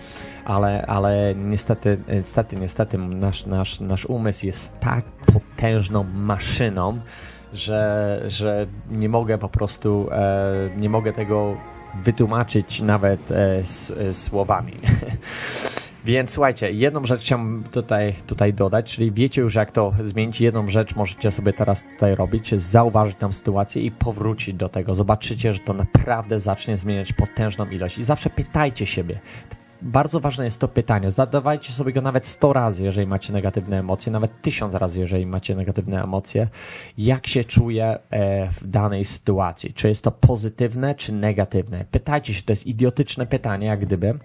ale, 0.44 0.86
ale 0.86 1.34
niestety, 1.36 1.98
niestety, 2.08 2.56
niestety 2.56 2.98
nasz, 2.98 3.46
nasz, 3.46 3.80
nasz 3.80 4.06
umysł 4.06 4.46
jest 4.46 4.80
tak 4.80 5.04
potężną 5.04 6.04
maszyną, 6.04 7.00
że, 7.52 8.22
że 8.26 8.66
nie 8.90 9.08
mogę 9.08 9.38
po 9.38 9.48
prostu, 9.48 10.08
e, 10.12 10.70
nie 10.76 10.88
mogę 10.88 11.12
tego 11.12 11.56
wytłumaczyć 12.04 12.80
nawet 12.80 13.30
e, 13.30 13.62
słowami. 14.12 14.72
Więc 16.04 16.30
słuchajcie, 16.30 16.72
jedną 16.72 17.06
rzecz 17.06 17.20
chciałbym 17.20 17.64
tutaj, 17.72 18.14
tutaj 18.26 18.54
dodać, 18.54 18.94
czyli 18.94 19.12
wiecie 19.12 19.40
już 19.40 19.54
jak 19.54 19.72
to 19.72 19.92
zmienić. 20.02 20.40
Jedną 20.40 20.68
rzecz 20.68 20.96
możecie 20.96 21.30
sobie 21.30 21.52
teraz 21.52 21.84
tutaj 21.84 22.14
robić, 22.14 22.54
zauważyć 22.54 23.16
tam 23.18 23.32
sytuację 23.32 23.82
i 23.82 23.90
powrócić 23.90 24.54
do 24.54 24.68
tego. 24.68 24.94
Zobaczycie, 24.94 25.52
że 25.52 25.58
to 25.58 25.72
naprawdę 25.72 26.38
zacznie 26.38 26.76
zmieniać 26.76 27.12
potężną 27.12 27.70
ilość. 27.70 27.98
I 27.98 28.04
zawsze 28.04 28.30
pytajcie 28.30 28.86
siebie. 28.86 29.20
Bardzo 29.82 30.20
ważne 30.20 30.44
jest 30.44 30.60
to 30.60 30.68
pytanie. 30.68 31.10
Zadawajcie 31.10 31.72
sobie 31.72 31.92
go 31.92 32.02
nawet 32.02 32.26
100 32.26 32.52
razy, 32.52 32.84
jeżeli 32.84 33.06
macie 33.06 33.32
negatywne 33.32 33.78
emocje, 33.78 34.12
nawet 34.12 34.42
1000 34.42 34.74
razy, 34.74 35.00
jeżeli 35.00 35.26
macie 35.26 35.54
negatywne 35.54 36.02
emocje. 36.02 36.48
Jak 36.98 37.26
się 37.26 37.44
czuję 37.44 37.98
e, 38.10 38.50
w 38.50 38.66
danej 38.66 39.04
sytuacji? 39.04 39.72
Czy 39.72 39.88
jest 39.88 40.04
to 40.04 40.10
pozytywne, 40.10 40.94
czy 40.94 41.12
negatywne? 41.12 41.84
Pytajcie 41.90 42.34
się, 42.34 42.42
to 42.42 42.52
jest 42.52 42.66
idiotyczne 42.66 43.26
pytanie, 43.26 43.66
jak 43.66 43.80
gdyby 43.80 44.18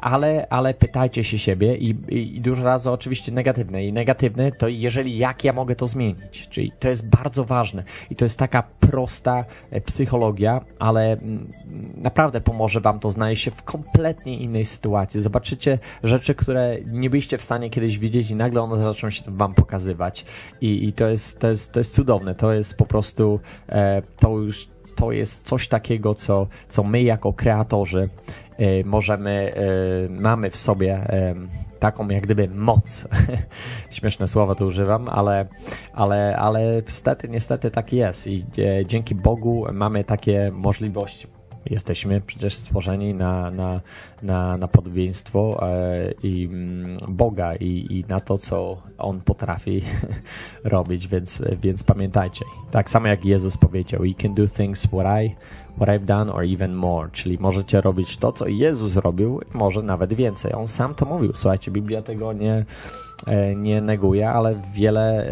ale, 0.00 0.46
ale 0.50 0.74
pytajcie 0.74 1.24
się 1.24 1.38
siebie 1.38 1.76
i, 1.76 1.88
i, 2.08 2.36
i 2.36 2.40
dużo 2.40 2.64
razy 2.64 2.90
oczywiście 2.90 3.32
negatywne. 3.32 3.84
I 3.84 3.92
negatywne 3.92 4.52
to 4.52 4.68
jeżeli 4.68 5.18
jak 5.18 5.44
ja 5.44 5.52
mogę 5.52 5.76
to 5.76 5.86
zmienić. 5.86 6.48
Czyli 6.50 6.72
to 6.78 6.88
jest 6.88 7.08
bardzo 7.08 7.44
ważne. 7.44 7.84
I 8.10 8.16
to 8.16 8.24
jest 8.24 8.38
taka 8.38 8.62
prosta 8.80 9.44
e, 9.70 9.80
psychologia, 9.80 10.60
ale 10.78 11.12
mm, 11.12 11.52
naprawdę 11.96 12.40
pomoże 12.40 12.80
wam 12.80 13.00
to 13.00 13.10
znaleźć 13.10 13.44
się 13.44 13.50
w 13.50 13.62
kompletnie 13.62 14.38
innej 14.38 14.64
sytuacji. 14.64 15.22
Zobaczycie 15.22 15.78
rzeczy, 16.04 16.34
które 16.34 16.76
nie 16.86 17.10
byliście 17.10 17.38
w 17.38 17.42
stanie 17.42 17.70
kiedyś 17.70 17.98
widzieć 17.98 18.30
i 18.30 18.34
nagle 18.34 18.62
one 18.62 18.76
zaczną 18.76 19.10
się 19.10 19.22
wam 19.26 19.54
pokazywać. 19.54 20.24
I, 20.60 20.88
i 20.88 20.92
to, 20.92 21.08
jest, 21.08 21.40
to, 21.40 21.50
jest, 21.50 21.72
to 21.72 21.80
jest 21.80 21.94
cudowne. 21.94 22.34
To 22.34 22.52
jest 22.52 22.76
po 22.76 22.86
prostu, 22.86 23.40
e, 23.68 24.02
to 24.18 24.38
już 24.38 24.68
to 24.98 25.12
jest 25.12 25.46
coś 25.46 25.68
takiego, 25.68 26.14
co, 26.14 26.46
co 26.68 26.82
my 26.82 27.02
jako 27.02 27.32
kreatorzy 27.32 28.08
Y, 28.60 28.84
możemy, 28.84 29.54
y, 30.06 30.08
mamy 30.10 30.50
w 30.50 30.56
sobie 30.56 31.06
taką 31.78 32.08
jak 32.08 32.22
gdyby 32.22 32.48
moc. 32.48 33.08
Śmieszne 33.90 34.26
słowa 34.26 34.54
tu 34.54 34.66
używam, 34.66 35.08
ale, 35.08 35.46
ale, 35.92 36.36
ale 36.36 36.82
niestety, 36.86 37.28
niestety 37.28 37.70
tak 37.70 37.92
jest 37.92 38.26
i 38.26 38.44
e, 38.58 38.86
dzięki 38.86 39.14
Bogu 39.14 39.66
mamy 39.72 40.04
takie 40.04 40.50
możliwości. 40.54 41.26
Jesteśmy 41.70 42.20
przecież 42.20 42.54
stworzeni 42.54 43.14
na, 43.14 43.50
na, 43.50 43.80
na, 44.22 44.56
na 44.56 44.68
podobieństwo 44.68 45.68
e, 45.68 46.12
i 46.22 46.48
mm, 46.52 46.98
Boga 47.08 47.54
i, 47.56 47.86
i 47.90 48.04
na 48.08 48.20
to, 48.20 48.38
co 48.38 48.76
On 48.98 49.20
potrafi 49.20 49.82
robić, 50.64 51.08
więc, 51.08 51.42
więc 51.62 51.84
pamiętajcie. 51.84 52.44
Tak 52.70 52.90
samo 52.90 53.08
jak 53.08 53.24
Jezus 53.24 53.56
powiedział, 53.56 54.04
You 54.04 54.14
can 54.14 54.34
do 54.34 54.46
things 54.46 54.86
what 54.86 55.22
I 55.24 55.34
what 55.76 55.88
I've 55.88 56.04
done 56.04 56.32
or 56.32 56.44
even 56.44 56.74
more, 56.74 57.10
czyli 57.12 57.38
możecie 57.40 57.80
robić 57.80 58.16
to, 58.16 58.32
co 58.32 58.46
Jezus 58.46 58.96
robił, 58.96 59.40
może 59.54 59.82
nawet 59.82 60.12
więcej. 60.12 60.52
On 60.52 60.68
sam 60.68 60.94
to 60.94 61.06
mówił. 61.06 61.32
Słuchajcie, 61.34 61.70
Biblia 61.70 62.02
tego 62.02 62.32
nie, 62.32 62.64
E, 63.26 63.54
nie 63.54 63.80
neguje, 63.80 64.30
ale 64.30 64.54
wiele, 64.74 65.30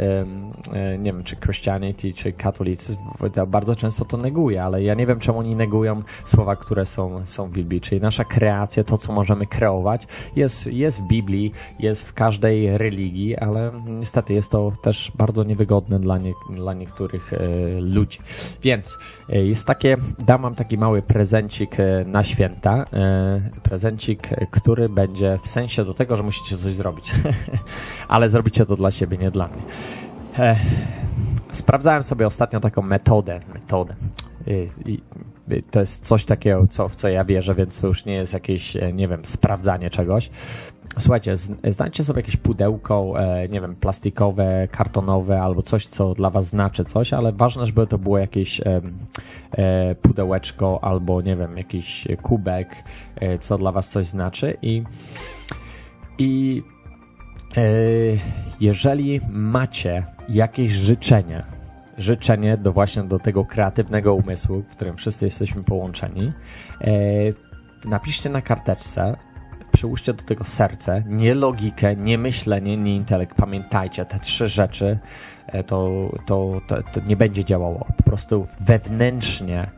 e, 0.72 0.99
nie 0.99 1.12
wiem, 1.12 1.25
czy 1.25 1.37
Christianity, 1.37 2.12
czy 2.12 2.33
katolicyzm 2.33 2.99
bardzo 3.46 3.77
często 3.77 4.05
to 4.05 4.16
neguje, 4.16 4.62
ale 4.62 4.83
ja 4.83 4.94
nie 4.94 5.07
wiem, 5.07 5.20
czemu 5.20 5.38
oni 5.38 5.57
negują 5.57 6.03
słowa, 6.25 6.57
które 6.57 6.87
są, 6.87 7.27
są 7.27 7.49
w 7.49 7.53
Biblii, 7.53 7.81
czyli 7.81 8.01
nasza 8.01 8.25
kreacja, 8.25 8.76
to, 8.85 8.99
co 8.99 9.12
możemy 9.12 9.47
kreować, 9.47 10.07
jest, 10.37 10.67
jest 10.67 11.03
w 11.03 11.07
Biblii, 11.07 11.53
jest 11.79 12.09
w 12.09 12.12
każdej 12.12 12.79
religii, 12.79 13.37
ale 13.37 13.71
niestety 13.87 14.35
jest 14.35 14.51
to 14.51 14.73
też 14.83 15.12
bardzo 15.15 15.45
niewygodne 15.45 16.01
dla, 16.01 16.19
nie, 16.19 16.33
dla 16.51 16.75
niektórych 16.75 17.33
e, 17.33 17.39
ludzi. 17.81 18.19
Więc 18.62 18.99
jest 19.29 19.67
takie, 19.67 19.97
dam 20.19 20.43
wam 20.43 20.55
taki 20.55 20.79
mały 20.79 21.03
prezencik 21.03 21.77
na 22.07 22.25
święta, 22.25 22.85
prezencik, 23.62 24.29
który 24.51 24.89
będzie 24.89 25.39
w 25.43 25.49
sensie 25.49 25.85
do 25.85 25.95
tego, 25.95 26.17
że 26.17 26.23
musicie 26.23 26.57
coś 26.57 26.75
zrobić. 26.75 27.12
ale 28.09 28.31
zrobicie 28.31 28.67
to 28.67 28.77
dla 28.77 28.91
siebie, 28.91 29.19
nie 29.19 29.31
dla 29.31 29.49
mnie. 29.49 29.62
sprawdzałem 31.53 32.05
sobie 32.05 32.27
ostatnio 32.27 32.61
taką 32.61 32.83
metodę, 32.83 33.41
metodę. 33.55 33.95
To 35.71 35.81
jest 35.81 36.07
coś 36.07 36.25
takiego, 36.25 36.67
co, 36.71 36.89
w 36.89 36.97
co 36.97 37.09
ja 37.09 37.25
wierzę, 37.25 37.55
więc 37.55 37.81
to 37.81 37.87
już 37.87 38.05
nie 38.05 38.15
jest 38.15 38.35
jakieś, 38.35 38.77
e, 38.77 38.93
nie 38.93 39.09
wiem, 39.09 39.25
sprawdzanie 39.25 39.91
czegoś. 39.91 40.31
Słuchajcie, 40.99 41.37
znajdźcie 41.65 42.05
sobie 42.05 42.21
jakieś 42.21 42.37
pudełko, 42.37 43.15
e, 43.19 43.49
nie 43.49 43.61
wiem, 43.61 43.77
plastikowe, 43.77 44.69
kartonowe 44.71 45.43
albo 45.43 45.63
coś, 45.63 45.87
co 45.87 46.15
dla 46.15 46.31
was 46.31 46.47
znaczy 46.47 46.85
coś, 46.85 47.13
ale 47.13 47.33
ważne, 47.33 47.67
żeby 47.67 47.87
to 47.87 47.99
było 47.99 48.19
jakieś 48.19 48.61
e, 48.61 49.95
pudełeczko 49.95 50.85
albo, 50.85 51.23
nie 51.23 51.37
wiem, 51.37 51.57
jakiś 51.57 52.09
kubek, 52.23 52.85
co 53.41 53.59
dla 53.59 53.73
was 53.73 53.89
coś 53.89 54.07
znaczy 54.07 54.57
i 54.63 54.83
i 56.19 56.63
jeżeli 58.61 59.21
macie 59.31 60.05
jakieś 60.29 60.73
życzenie, 60.73 61.45
życzenie 61.99 62.57
do 62.57 62.73
właśnie 62.73 63.03
do 63.03 63.19
tego 63.19 63.45
kreatywnego 63.45 64.15
umysłu, 64.15 64.63
w 64.69 64.77
którym 64.77 64.97
wszyscy 64.97 65.25
jesteśmy 65.25 65.65
połączeni, 65.65 66.33
e, 66.81 66.91
napiszcie 67.89 68.31
na 68.31 68.43
karteczce, 68.43 69.17
przyłóżcie 69.73 70.15
do 70.15 70.23
tego 70.23 70.45
serce, 70.45 71.03
nie 71.07 71.35
logikę, 71.35 71.97
nie 71.97 72.19
myślenie, 72.19 72.77
nie 72.77 72.97
intelekt. 72.97 73.37
Pamiętajcie, 73.37 74.05
te 74.05 74.19
trzy 74.19 74.49
rzeczy 74.49 74.99
e, 75.47 75.65
to, 75.65 76.11
to, 76.27 76.61
to, 76.67 76.83
to 76.83 77.01
nie 77.07 77.17
będzie 77.17 77.45
działało. 77.45 77.87
Po 77.97 78.03
prostu 78.03 78.47
wewnętrznie 78.61 79.71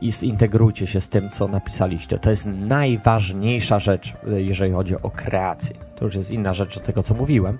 i 0.00 0.12
zintegrujcie 0.12 0.86
się 0.86 1.00
z 1.00 1.08
tym, 1.08 1.30
co 1.30 1.48
napisaliście. 1.48 2.18
To 2.18 2.30
jest 2.30 2.46
najważniejsza 2.46 3.78
rzecz, 3.78 4.14
jeżeli 4.26 4.72
chodzi 4.72 4.96
o 5.02 5.10
kreację. 5.10 5.87
To 5.98 6.04
już 6.04 6.14
jest 6.14 6.30
inna 6.30 6.52
rzecz 6.52 6.76
od 6.76 6.84
tego, 6.84 7.02
co 7.02 7.14
mówiłem, 7.14 7.58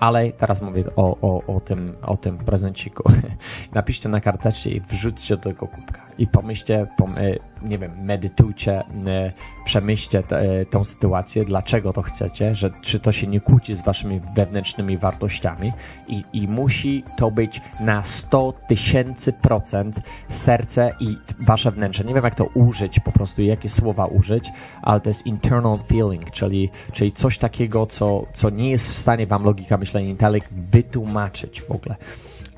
ale 0.00 0.32
teraz 0.32 0.62
mówię 0.62 0.84
o, 0.96 1.16
o, 1.20 1.56
o, 1.56 1.60
tym, 1.60 1.96
o 2.02 2.16
tym 2.16 2.38
prezenciku. 2.38 3.12
Napiszcie 3.72 4.08
na 4.08 4.20
karteczce 4.20 4.70
i 4.70 4.80
wrzućcie 4.80 5.36
do 5.36 5.42
tego 5.42 5.66
kubka. 5.66 6.00
I 6.18 6.26
pomyślcie, 6.26 6.86
pom 6.96 7.14
e, 7.18 7.36
nie 7.62 7.78
wiem, 7.78 7.92
medytujcie, 8.02 8.82
e, 9.06 9.32
przemyślcie 9.64 10.22
e, 10.30 10.66
tą 10.66 10.84
sytuację, 10.84 11.44
dlaczego 11.44 11.92
to 11.92 12.02
chcecie, 12.02 12.54
że 12.54 12.70
czy 12.80 13.00
to 13.00 13.12
się 13.12 13.26
nie 13.26 13.40
kłóci 13.40 13.74
z 13.74 13.82
waszymi 13.82 14.20
wewnętrznymi 14.34 14.96
wartościami 14.96 15.72
i, 16.08 16.24
i 16.32 16.48
musi 16.48 17.04
to 17.16 17.30
być 17.30 17.60
na 17.80 18.04
100 18.04 18.52
tysięcy 18.68 19.32
procent 19.32 20.00
serce 20.28 20.94
i 21.00 21.16
wasze 21.40 21.70
wnętrze. 21.70 22.04
Nie 22.04 22.14
wiem, 22.14 22.24
jak 22.24 22.34
to 22.34 22.44
użyć, 22.44 23.00
po 23.00 23.12
prostu 23.12 23.42
jakie 23.42 23.68
słowa 23.68 24.06
użyć, 24.06 24.52
ale 24.82 25.00
to 25.00 25.10
jest 25.10 25.26
internal 25.26 25.78
feeling, 25.88 26.30
czyli, 26.30 26.70
czyli 26.92 27.12
coś 27.12 27.38
takiego, 27.38 27.79
tego, 27.80 27.86
co, 27.86 28.26
co 28.32 28.50
nie 28.50 28.70
jest 28.70 28.92
w 28.92 28.98
stanie 28.98 29.26
wam 29.26 29.44
logika 29.44 29.76
myślenia, 29.76 30.08
intelekt 30.08 30.52
wytłumaczyć 30.52 31.62
w 31.62 31.70
ogóle. 31.70 31.96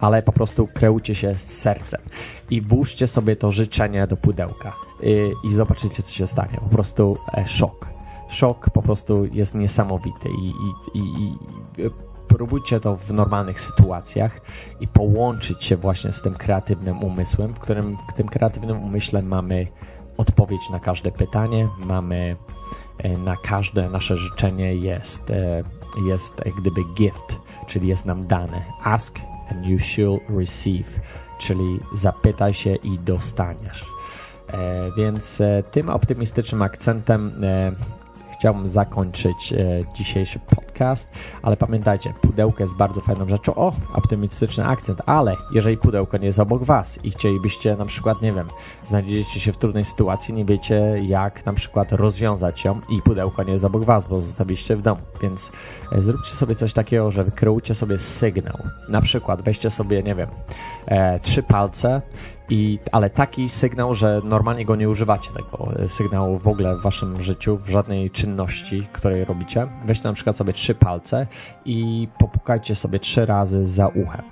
Ale 0.00 0.22
po 0.22 0.32
prostu 0.32 0.66
kreujcie 0.66 1.14
się 1.14 1.34
z 1.34 1.58
sercem 1.58 2.00
i 2.50 2.60
włóżcie 2.60 3.06
sobie 3.06 3.36
to 3.36 3.50
życzenie 3.50 4.06
do 4.06 4.16
pudełka 4.16 4.72
i, 5.02 5.32
i 5.44 5.54
zobaczycie, 5.54 6.02
co 6.02 6.12
się 6.12 6.26
stanie. 6.26 6.58
Po 6.60 6.68
prostu 6.68 7.18
e, 7.34 7.46
szok. 7.46 7.86
Szok 8.28 8.70
po 8.70 8.82
prostu 8.82 9.26
jest 9.32 9.54
niesamowity 9.54 10.28
i, 10.28 10.48
i, 10.48 10.98
i, 10.98 11.32
i 11.82 11.90
próbujcie 12.28 12.80
to 12.80 12.96
w 12.96 13.12
normalnych 13.12 13.60
sytuacjach 13.60 14.40
i 14.80 14.88
połączyć 14.88 15.64
się 15.64 15.76
właśnie 15.76 16.12
z 16.12 16.22
tym 16.22 16.34
kreatywnym 16.34 17.04
umysłem, 17.04 17.54
w 17.54 17.58
którym 17.58 17.96
w 18.10 18.12
tym 18.16 18.28
kreatywnym 18.28 18.82
umyśle 18.82 19.22
mamy 19.22 19.66
odpowiedź 20.16 20.70
na 20.70 20.80
każde 20.80 21.12
pytanie, 21.12 21.68
mamy 21.78 22.36
na 23.18 23.36
każde 23.36 23.90
nasze 23.90 24.16
życzenie 24.16 24.74
jest, 24.74 25.30
e, 25.30 25.62
jest 26.06 26.42
jak 26.46 26.54
gdyby 26.54 26.80
gift, 26.94 27.38
czyli 27.66 27.88
jest 27.88 28.06
nam 28.06 28.26
dane. 28.26 28.62
Ask 28.82 29.18
and 29.50 29.66
you 29.66 29.78
shall 29.78 30.20
receive, 30.38 31.00
czyli 31.38 31.80
zapytaj 31.94 32.54
się 32.54 32.74
i 32.74 32.98
dostaniesz. 32.98 33.86
E, 34.52 34.90
więc 34.96 35.42
tym 35.70 35.90
optymistycznym 35.90 36.62
akcentem 36.62 37.32
chciałbym 38.42 38.66
zakończyć 38.66 39.52
e, 39.52 39.56
dzisiejszy 39.94 40.38
podcast, 40.38 41.10
ale 41.42 41.56
pamiętajcie, 41.56 42.14
pudełko 42.22 42.62
jest 42.62 42.76
bardzo 42.76 43.00
fajną 43.00 43.28
rzeczą. 43.28 43.54
O, 43.54 43.72
optymistyczny 43.94 44.66
akcent, 44.66 45.02
ale 45.06 45.36
jeżeli 45.54 45.76
pudełko 45.76 46.18
nie 46.18 46.26
jest 46.26 46.38
obok 46.38 46.64
Was 46.64 47.04
i 47.04 47.10
chcielibyście 47.10 47.76
na 47.76 47.84
przykład, 47.84 48.22
nie 48.22 48.32
wiem, 48.32 48.48
znajdziecie 48.86 49.40
się 49.40 49.52
w 49.52 49.56
trudnej 49.56 49.84
sytuacji, 49.84 50.34
nie 50.34 50.44
wiecie 50.44 51.00
jak 51.02 51.46
na 51.46 51.52
przykład 51.52 51.92
rozwiązać 51.92 52.64
ją 52.64 52.80
i 52.88 53.02
pudełko 53.02 53.42
nie 53.42 53.52
jest 53.52 53.64
obok 53.64 53.84
Was, 53.84 54.06
bo 54.06 54.20
zostawiliście 54.20 54.76
w 54.76 54.82
domu, 54.82 55.00
więc 55.22 55.52
e, 55.92 56.02
zróbcie 56.02 56.34
sobie 56.34 56.54
coś 56.54 56.72
takiego, 56.72 57.10
że 57.10 57.24
wykreujcie 57.24 57.74
sobie 57.74 57.98
sygnał. 57.98 58.58
Na 58.88 59.00
przykład 59.00 59.42
weźcie 59.42 59.70
sobie, 59.70 60.02
nie 60.02 60.14
wiem, 60.14 60.28
e, 60.86 61.20
trzy 61.20 61.42
palce 61.42 62.02
i, 62.52 62.78
ale 62.92 63.10
taki 63.10 63.48
sygnał, 63.48 63.94
że 63.94 64.20
normalnie 64.24 64.64
go 64.64 64.76
nie 64.76 64.88
używacie 64.88 65.30
tego 65.30 65.72
e, 65.76 65.88
sygnału 65.88 66.38
w 66.38 66.48
ogóle 66.48 66.76
w 66.76 66.82
waszym 66.82 67.22
życiu, 67.22 67.56
w 67.56 67.68
żadnej 67.68 68.10
czynności, 68.10 68.86
której 68.92 69.24
robicie. 69.24 69.66
Weźcie 69.84 70.08
na 70.08 70.14
przykład 70.14 70.36
sobie 70.36 70.52
trzy 70.52 70.74
palce 70.74 71.26
i 71.64 72.08
popukajcie 72.18 72.74
sobie 72.74 72.98
trzy 72.98 73.26
razy 73.26 73.66
za 73.66 73.88
uchem. 73.88 74.24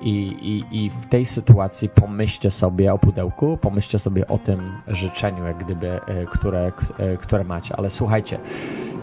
I, 0.00 0.10
i, 0.42 0.84
I 0.84 0.90
w 0.90 1.06
tej 1.06 1.24
sytuacji 1.24 1.88
pomyślcie 1.88 2.50
sobie 2.50 2.92
o 2.92 2.98
pudełku, 2.98 3.56
pomyślcie 3.56 3.98
sobie 3.98 4.28
o 4.28 4.38
tym 4.38 4.72
życzeniu, 4.88 5.44
jak 5.44 5.64
gdyby, 5.64 6.00
e, 6.06 6.26
które, 6.26 6.72
e, 6.98 7.16
które 7.16 7.44
macie. 7.44 7.76
Ale 7.76 7.90
słuchajcie, 7.90 8.38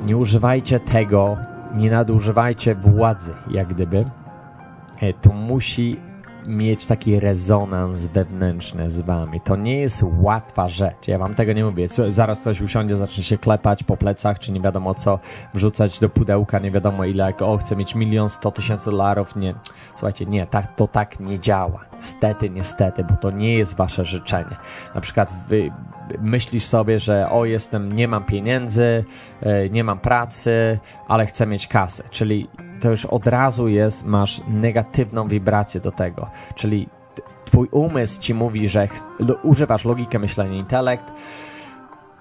nie 0.06 0.18
używajcie 0.18 0.80
tego, 0.80 1.38
nie 1.76 1.92
nadużywajcie 1.92 2.76
władzy, 2.76 3.34
jak 3.52 3.68
gdyby. 3.68 4.06
To 5.22 5.34
musi 5.34 6.00
mieć 6.48 6.86
taki 6.86 7.20
rezonans 7.20 8.08
wewnętrzny 8.08 8.90
z 8.90 9.02
wami. 9.02 9.42
To 9.42 9.56
nie 9.56 9.80
jest 9.80 10.04
łatwa 10.22 10.68
rzecz. 10.68 11.08
Ja 11.08 11.18
wam 11.18 11.36
tego 11.36 11.54
nie 11.54 11.66
mówię. 11.66 11.88
Zaraz 12.10 12.40
ktoś 12.40 12.62
usiądzie, 12.62 12.98
zacznie 12.98 13.24
się 13.24 13.38
klepać 13.38 13.84
po 13.84 13.98
plecach, 13.98 14.40
czy 14.40 14.52
nie 14.52 14.62
wiadomo 14.62 14.94
co, 14.94 15.20
wrzucać 15.54 16.00
do 16.00 16.10
pudełka, 16.10 16.60
nie 16.60 16.72
wiadomo 16.72 17.06
ile, 17.06 17.24
jak 17.24 17.42
o, 17.42 17.58
chcę 17.58 17.76
mieć 17.76 17.96
milion, 17.96 18.30
sto 18.30 18.52
tysięcy 18.52 18.92
dolarów. 18.92 19.36
Nie. 19.36 19.56
Słuchajcie, 19.96 20.26
nie, 20.26 20.48
tak, 20.48 20.76
to 20.76 20.88
tak 20.88 21.20
nie 21.20 21.40
działa. 21.40 21.86
Stety, 22.00 22.50
niestety, 22.50 23.04
bo 23.04 23.16
to 23.16 23.32
nie 23.32 23.58
jest 23.58 23.76
wasze 23.76 24.06
życzenie. 24.06 24.56
Na 24.96 25.02
przykład 25.02 25.34
wy 25.48 25.72
myślisz 26.22 26.66
sobie, 26.66 27.00
że 27.00 27.30
o, 27.30 27.46
jestem, 27.46 27.92
nie 27.92 28.08
mam 28.08 28.24
pieniędzy, 28.24 29.06
e, 29.42 29.70
nie 29.70 29.84
mam 29.84 30.00
pracy, 30.00 30.80
ale 31.08 31.26
chcę 31.26 31.48
mieć 31.48 31.68
kasę. 31.68 32.04
Czyli 32.10 32.48
to 32.84 32.90
już 32.90 33.06
od 33.06 33.28
razu 33.28 33.68
jest, 33.68 34.06
masz 34.06 34.42
negatywną 34.48 35.28
wibrację 35.28 35.82
do 35.82 35.92
tego. 35.92 36.30
Czyli 36.56 36.90
twój 37.46 37.68
umysł 37.72 38.22
ci 38.22 38.34
mówi, 38.34 38.70
że 38.70 38.88
używasz 39.44 39.86
logikę 39.86 40.20
myślenia, 40.20 40.58
intelekt 40.58 41.14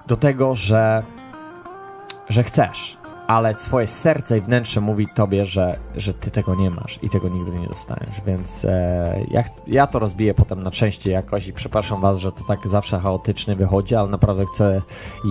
do 0.07 0.16
tego, 0.16 0.55
że, 0.55 1.03
że 2.29 2.42
chcesz 2.42 3.02
ale 3.26 3.54
swoje 3.54 3.87
serce 3.87 4.38
i 4.38 4.40
wnętrze 4.40 4.80
mówi 4.80 5.06
tobie, 5.14 5.46
że, 5.46 5.78
że 5.96 6.14
ty 6.14 6.30
tego 6.30 6.54
nie 6.54 6.70
masz 6.70 6.98
i 7.02 7.11
tego 7.11 7.28
nigdy 7.28 7.58
nie 7.58 7.66
dostaniesz, 7.66 8.20
więc 8.26 8.64
e, 8.64 9.20
ja, 9.30 9.44
ja 9.66 9.87
to 9.87 9.98
rozbiję 9.98 10.35
potem 10.35 10.62
na 10.62 10.70
części 10.70 11.11
jakoś 11.11 11.48
i 11.48 11.52
przepraszam 11.52 12.00
was, 12.00 12.18
że 12.18 12.32
to 12.32 12.44
tak 12.44 12.68
zawsze 12.68 13.00
chaotycznie 13.00 13.56
wychodzi, 13.56 13.94
ale 13.94 14.08
naprawdę 14.08 14.46
chcę 14.46 14.82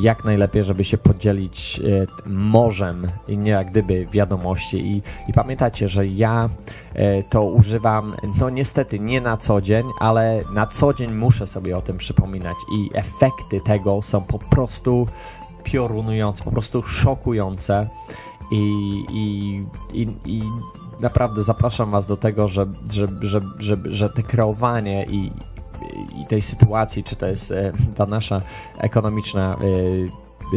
jak 0.02 0.26
najlepiej, 0.26 0.64
żeby 0.64 0.84
się 0.84 0.98
podzielić 0.98 1.80
e, 1.80 2.30
morzem 2.30 3.08
i 3.28 3.38
nie 3.38 3.52
jak 3.52 3.72
gdyby 3.72 4.08
wiadomości. 4.12 4.78
I, 4.78 5.02
i 5.28 5.34
pamiętajcie, 5.34 5.88
że 5.88 6.08
ja 6.08 6.50
e, 6.94 7.24
to 7.24 7.44
używam, 7.44 8.16
no 8.40 8.50
niestety 8.50 9.00
nie 9.00 9.22
na 9.22 9.38
co 9.38 9.62
dzień, 9.62 9.86
ale 10.00 10.42
na 10.54 10.68
co 10.68 10.94
dzień 10.94 11.14
muszę 11.14 11.48
sobie 11.48 11.78
o 11.78 11.82
tym 11.82 11.98
przypominać 11.98 12.58
i 12.74 12.90
efekty 12.94 13.62
tego 13.62 14.02
są 14.02 14.22
po 14.22 14.40
prostu 14.40 15.08
piorunujące, 15.64 16.44
po 16.44 16.52
prostu 16.52 16.84
szokujące. 16.84 17.90
I, 18.52 19.06
i, 19.10 19.64
i, 19.94 20.08
i 20.26 20.44
naprawdę 21.00 21.44
zapraszam 21.44 21.92
Was 21.92 22.08
do 22.08 22.18
tego, 22.18 22.48
że, 22.48 22.66
że, 22.90 23.08
że, 23.22 23.42
że, 23.60 23.78
że 23.86 24.10
te 24.10 24.24
kreowanie 24.24 25.06
i, 25.06 25.32
i 26.22 26.26
tej 26.28 26.42
sytuacji, 26.42 27.04
czy 27.04 27.16
to 27.16 27.28
jest 27.28 27.52
e, 27.52 27.74
ta 27.96 28.06
nasza 28.06 28.42
ekonomiczna 28.78 29.56
e, 29.56 29.58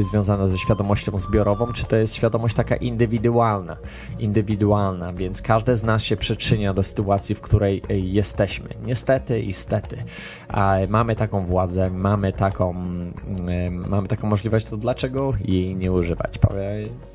związana 0.02 0.46
ze 0.46 0.58
świadomością 0.58 1.18
zbiorową, 1.18 1.72
czy 1.72 1.84
to 1.84 1.96
jest 1.96 2.14
świadomość 2.14 2.54
taka 2.54 2.76
indywidualna, 2.76 3.76
indywidualna, 4.18 5.12
więc 5.12 5.42
każdy 5.42 5.76
z 5.76 5.82
nas 5.82 6.02
się 6.02 6.16
przyczynia 6.16 6.74
do 6.74 6.82
sytuacji, 6.82 7.34
w 7.34 7.40
której 7.40 7.82
e, 7.88 7.98
jesteśmy. 7.98 8.68
Niestety 8.86 9.40
i 9.40 9.52
stety. 9.52 10.04
Mamy 10.88 11.16
taką 11.16 11.44
władzę, 11.44 11.90
mamy 11.90 12.32
taką, 12.32 12.82
e, 13.48 13.70
mamy 13.70 14.08
taką 14.08 14.28
możliwość, 14.28 14.66
to 14.66 14.76
dlaczego 14.76 15.32
jej 15.44 15.76
nie 15.76 15.92
używać? 15.92 16.38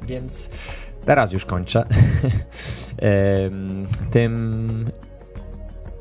Więc 0.02 0.50
teraz 1.06 1.34
już 1.34 1.46
kończę. 1.46 1.86
Tym 4.12 4.92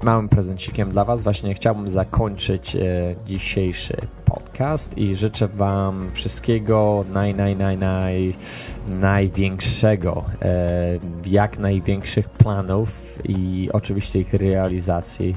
małym 0.02 0.28
prezencikiem 0.28 0.90
dla 0.90 1.04
Was 1.04 1.22
właśnie 1.22 1.54
chciałbym 1.54 1.88
zakończyć 1.88 2.76
e, 2.76 2.80
dzisiejszy 3.26 3.96
podcast 4.38 4.98
i 4.98 5.14
życzę 5.14 5.48
Wam 5.48 6.10
wszystkiego 6.12 7.04
naj, 7.12 7.34
naj, 7.34 7.56
naj, 7.56 7.78
naj, 7.78 8.34
największego, 8.88 10.24
e, 10.42 10.98
jak 11.26 11.58
największych 11.58 12.28
planów 12.28 13.18
i 13.24 13.68
oczywiście 13.72 14.20
ich 14.20 14.34
realizacji. 14.34 15.34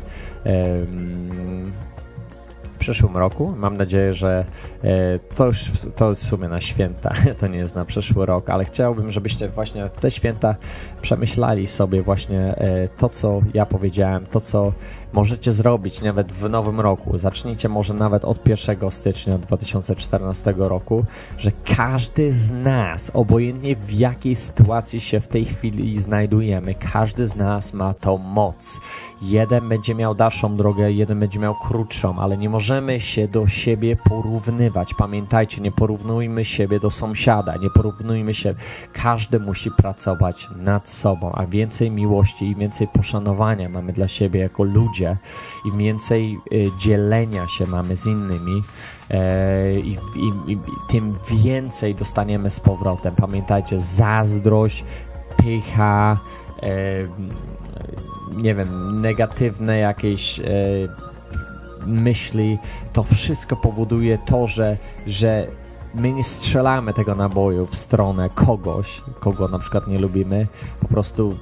Przyszłym 2.80 3.18
roku. 3.18 3.54
Mam 3.58 3.78
nadzieję, 3.78 4.14
że 4.14 4.46
e, 4.84 5.20
to 5.36 5.46
już 5.46 5.72
to 5.96 6.10
jest 6.10 6.24
w 6.24 6.28
sumie 6.28 6.48
na 6.48 6.62
święta, 6.62 7.14
to 7.40 7.48
nie 7.48 7.58
jest 7.58 7.76
na 7.76 7.86
przyszły 7.86 8.26
rok, 8.26 8.50
ale 8.50 8.66
chciałbym, 8.66 9.12
żebyście 9.12 9.50
właśnie 9.50 9.90
te 9.90 10.12
święta 10.12 10.56
przemyślali 11.02 11.68
sobie 11.68 12.02
właśnie 12.02 12.40
e, 12.40 12.88
to, 12.88 13.10
co 13.10 13.42
ja 13.54 13.66
powiedziałem, 13.66 14.26
to, 14.26 14.40
co 14.40 14.74
możecie 15.14 15.54
zrobić 15.54 16.02
nawet 16.02 16.32
w 16.32 16.50
nowym 16.50 16.80
roku. 16.80 17.18
Zacznijcie 17.18 17.70
może 17.70 17.94
nawet 17.94 18.26
od 18.26 18.48
1 18.48 18.92
stycznia 18.92 19.38
2014 19.38 20.54
roku, 20.58 21.06
że 21.38 21.52
każdy 21.76 22.32
z 22.32 22.52
nas, 22.52 23.12
obojętnie 23.14 23.76
w 23.76 23.92
jakiej 23.92 24.36
sytuacji 24.36 25.00
się 25.00 25.20
w 25.20 25.28
tej 25.28 25.46
chwili 25.46 26.02
znajdujemy, 26.02 26.76
każdy 26.94 27.28
z 27.28 27.36
nas 27.36 27.74
ma 27.74 27.94
tą 27.94 28.18
moc. 28.18 28.82
Jeden 29.22 29.70
będzie 29.70 29.96
miał 29.96 30.16
dalszą 30.16 30.58
drogę, 30.58 30.92
jeden 30.92 31.20
będzie 31.20 31.40
miał 31.40 31.56
krótszą, 31.56 32.20
ale 32.20 32.38
nie 32.38 32.50
możemy 32.50 33.00
się 33.00 33.28
do 33.28 33.48
siebie 33.48 33.96
porównywać. 33.96 34.94
Pamiętajcie, 34.94 35.62
nie 35.62 35.72
porównujmy 35.72 36.46
siebie 36.46 36.80
do 36.80 36.92
sąsiada, 36.92 37.56
nie 37.56 37.70
porównujmy 37.70 38.34
się. 38.34 38.56
Każdy 38.94 39.40
musi 39.40 39.72
pracować 39.72 40.50
nad 40.56 40.90
sobą, 40.90 41.32
a 41.32 41.46
więcej 41.46 41.92
miłości 41.92 42.46
i 42.46 42.56
więcej 42.56 42.88
poszanowania 42.88 43.70
mamy 43.70 43.94
dla 43.94 44.08
siebie 44.08 44.40
jako 44.40 44.64
ludzie 44.64 45.01
ludzie 45.02 45.18
i 45.66 45.72
więcej 45.78 46.40
y, 46.54 46.72
dzielenia 46.78 47.48
się 47.48 47.66
mamy 47.68 47.96
z 47.96 48.08
innymi 48.08 48.64
e, 49.10 49.80
i, 49.80 49.98
i, 50.16 50.52
i 50.52 50.58
tym 50.90 51.18
więcej 51.44 51.96
dostaniemy 51.96 52.50
z 52.50 52.60
powrotem. 52.60 53.16
Pamiętajcie, 53.16 53.80
zazdrość, 53.80 54.84
pycha, 55.38 56.20
e, 56.64 56.70
nie 58.44 58.56
wiem, 58.56 59.02
negatywne 59.02 59.78
jakieś 59.78 60.40
e, 60.40 60.44
myśli, 61.86 62.60
to 62.94 63.04
wszystko 63.04 63.56
powoduje 63.56 64.18
to, 64.18 64.48
że, 64.48 64.78
że 65.08 65.48
my 65.96 66.14
nie 66.14 66.24
strzelamy 66.24 66.94
tego 66.94 67.16
naboju 67.16 67.66
w 67.66 67.76
stronę 67.76 68.30
kogoś, 68.30 69.02
kogo 69.20 69.48
na 69.48 69.60
przykład 69.60 69.88
nie 69.88 70.00
lubimy, 70.00 70.48
po 70.80 70.88
prostu 70.88 71.36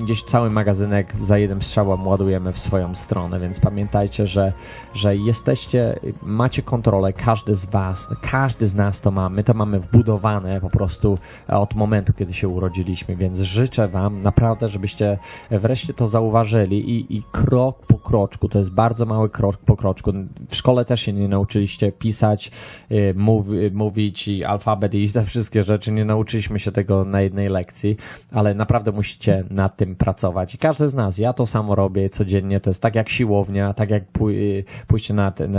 50, 0.00 0.30
cały 0.30 0.50
magazynek 0.50 1.14
za 1.20 1.38
jednym 1.38 1.62
strzałem 1.62 2.06
ładujemy 2.06 2.52
w 2.52 2.58
swoją 2.58 2.94
stronę, 2.94 3.40
więc 3.40 3.60
pamiętajcie, 3.60 4.26
że, 4.26 4.52
że 4.94 5.16
jesteście, 5.16 6.00
macie 6.22 6.62
kontrolę, 6.62 7.12
każdy 7.12 7.54
z 7.54 7.64
was, 7.64 8.08
każdy 8.22 8.66
z 8.66 8.74
nas 8.74 9.00
to 9.00 9.10
ma, 9.10 9.28
my 9.28 9.44
to 9.44 9.54
mamy 9.54 9.80
wbudowane 9.80 10.60
po 10.60 10.70
prostu 10.70 11.18
od 11.48 11.74
momentu, 11.74 12.12
kiedy 12.12 12.32
się 12.32 12.48
urodziliśmy, 12.48 13.16
więc 13.16 13.40
życzę 13.40 13.88
wam 13.88 14.22
naprawdę, 14.22 14.68
żebyście 14.68 15.18
wreszcie 15.50 15.94
to 15.94 16.06
zauważyli 16.06 16.90
i, 16.90 17.16
i 17.16 17.22
krok 17.32 17.86
po 17.86 17.98
kroczku, 17.98 18.48
to 18.48 18.58
jest 18.58 18.72
bardzo 18.72 19.06
mały 19.06 19.30
krok 19.30 19.56
po 19.56 19.76
kroczku. 19.76 20.12
W 20.48 20.56
szkole 20.56 20.84
też 20.84 21.00
się 21.00 21.12
nie 21.12 21.28
nauczyliście 21.28 21.92
pisać, 21.92 22.50
y, 22.90 23.14
mów, 23.16 23.46
mówić 23.72 24.28
i 24.28 24.44
alfabet 24.44 24.94
i 24.94 25.12
te 25.12 25.24
wszystkie 25.24 25.62
rzeczy, 25.62 25.92
nie 25.92 26.04
nauczyliśmy 26.04 26.58
się 26.58 26.72
tego 26.72 27.04
na 27.04 27.20
jednej 27.20 27.48
lekcji, 27.48 27.96
ale 28.32 28.54
naprawdę 28.54 28.92
musicie 28.92 29.44
nad 29.50 29.76
tym 29.76 29.85
pracować. 29.94 30.54
I 30.54 30.58
każdy 30.58 30.88
z 30.88 30.94
nas, 30.94 31.18
ja 31.18 31.32
to 31.32 31.46
samo 31.46 31.74
robię 31.74 32.10
codziennie, 32.10 32.60
to 32.60 32.70
jest 32.70 32.82
tak 32.82 32.94
jak 32.94 33.08
siłownia, 33.08 33.74
tak 33.74 33.90
jak 33.90 34.04
pój 34.04 34.64
pójście 34.86 35.14
na 35.14 35.30
ten 35.30 35.56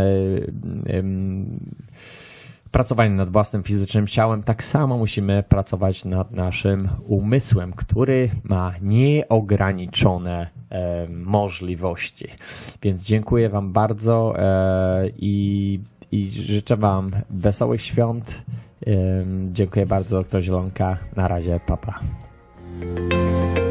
pracowanie 2.71 3.09
nad 3.09 3.29
własnym 3.29 3.63
fizycznym 3.63 4.07
ciałem, 4.07 4.43
tak 4.43 4.63
samo 4.63 4.97
musimy 4.97 5.43
pracować 5.43 6.05
nad 6.05 6.31
naszym 6.31 6.89
umysłem, 7.07 7.73
który 7.73 8.29
ma 8.43 8.73
nieograniczone 8.81 10.47
e, 10.69 11.07
możliwości. 11.09 12.27
Więc 12.81 13.03
dziękuję 13.03 13.49
Wam 13.49 13.73
bardzo 13.73 14.33
e, 14.39 15.09
i, 15.17 15.79
i 16.11 16.31
życzę 16.31 16.77
Wam 16.77 17.11
wesołych 17.29 17.81
świąt 17.81 18.41
Dziękuję 19.51 19.85
bardzo, 19.85 20.17
doktor 20.17 20.41
Zielonka. 20.41 20.97
Na 21.15 21.27
razie, 21.27 21.59
papa. 21.67 21.99
Pa. 23.09 23.66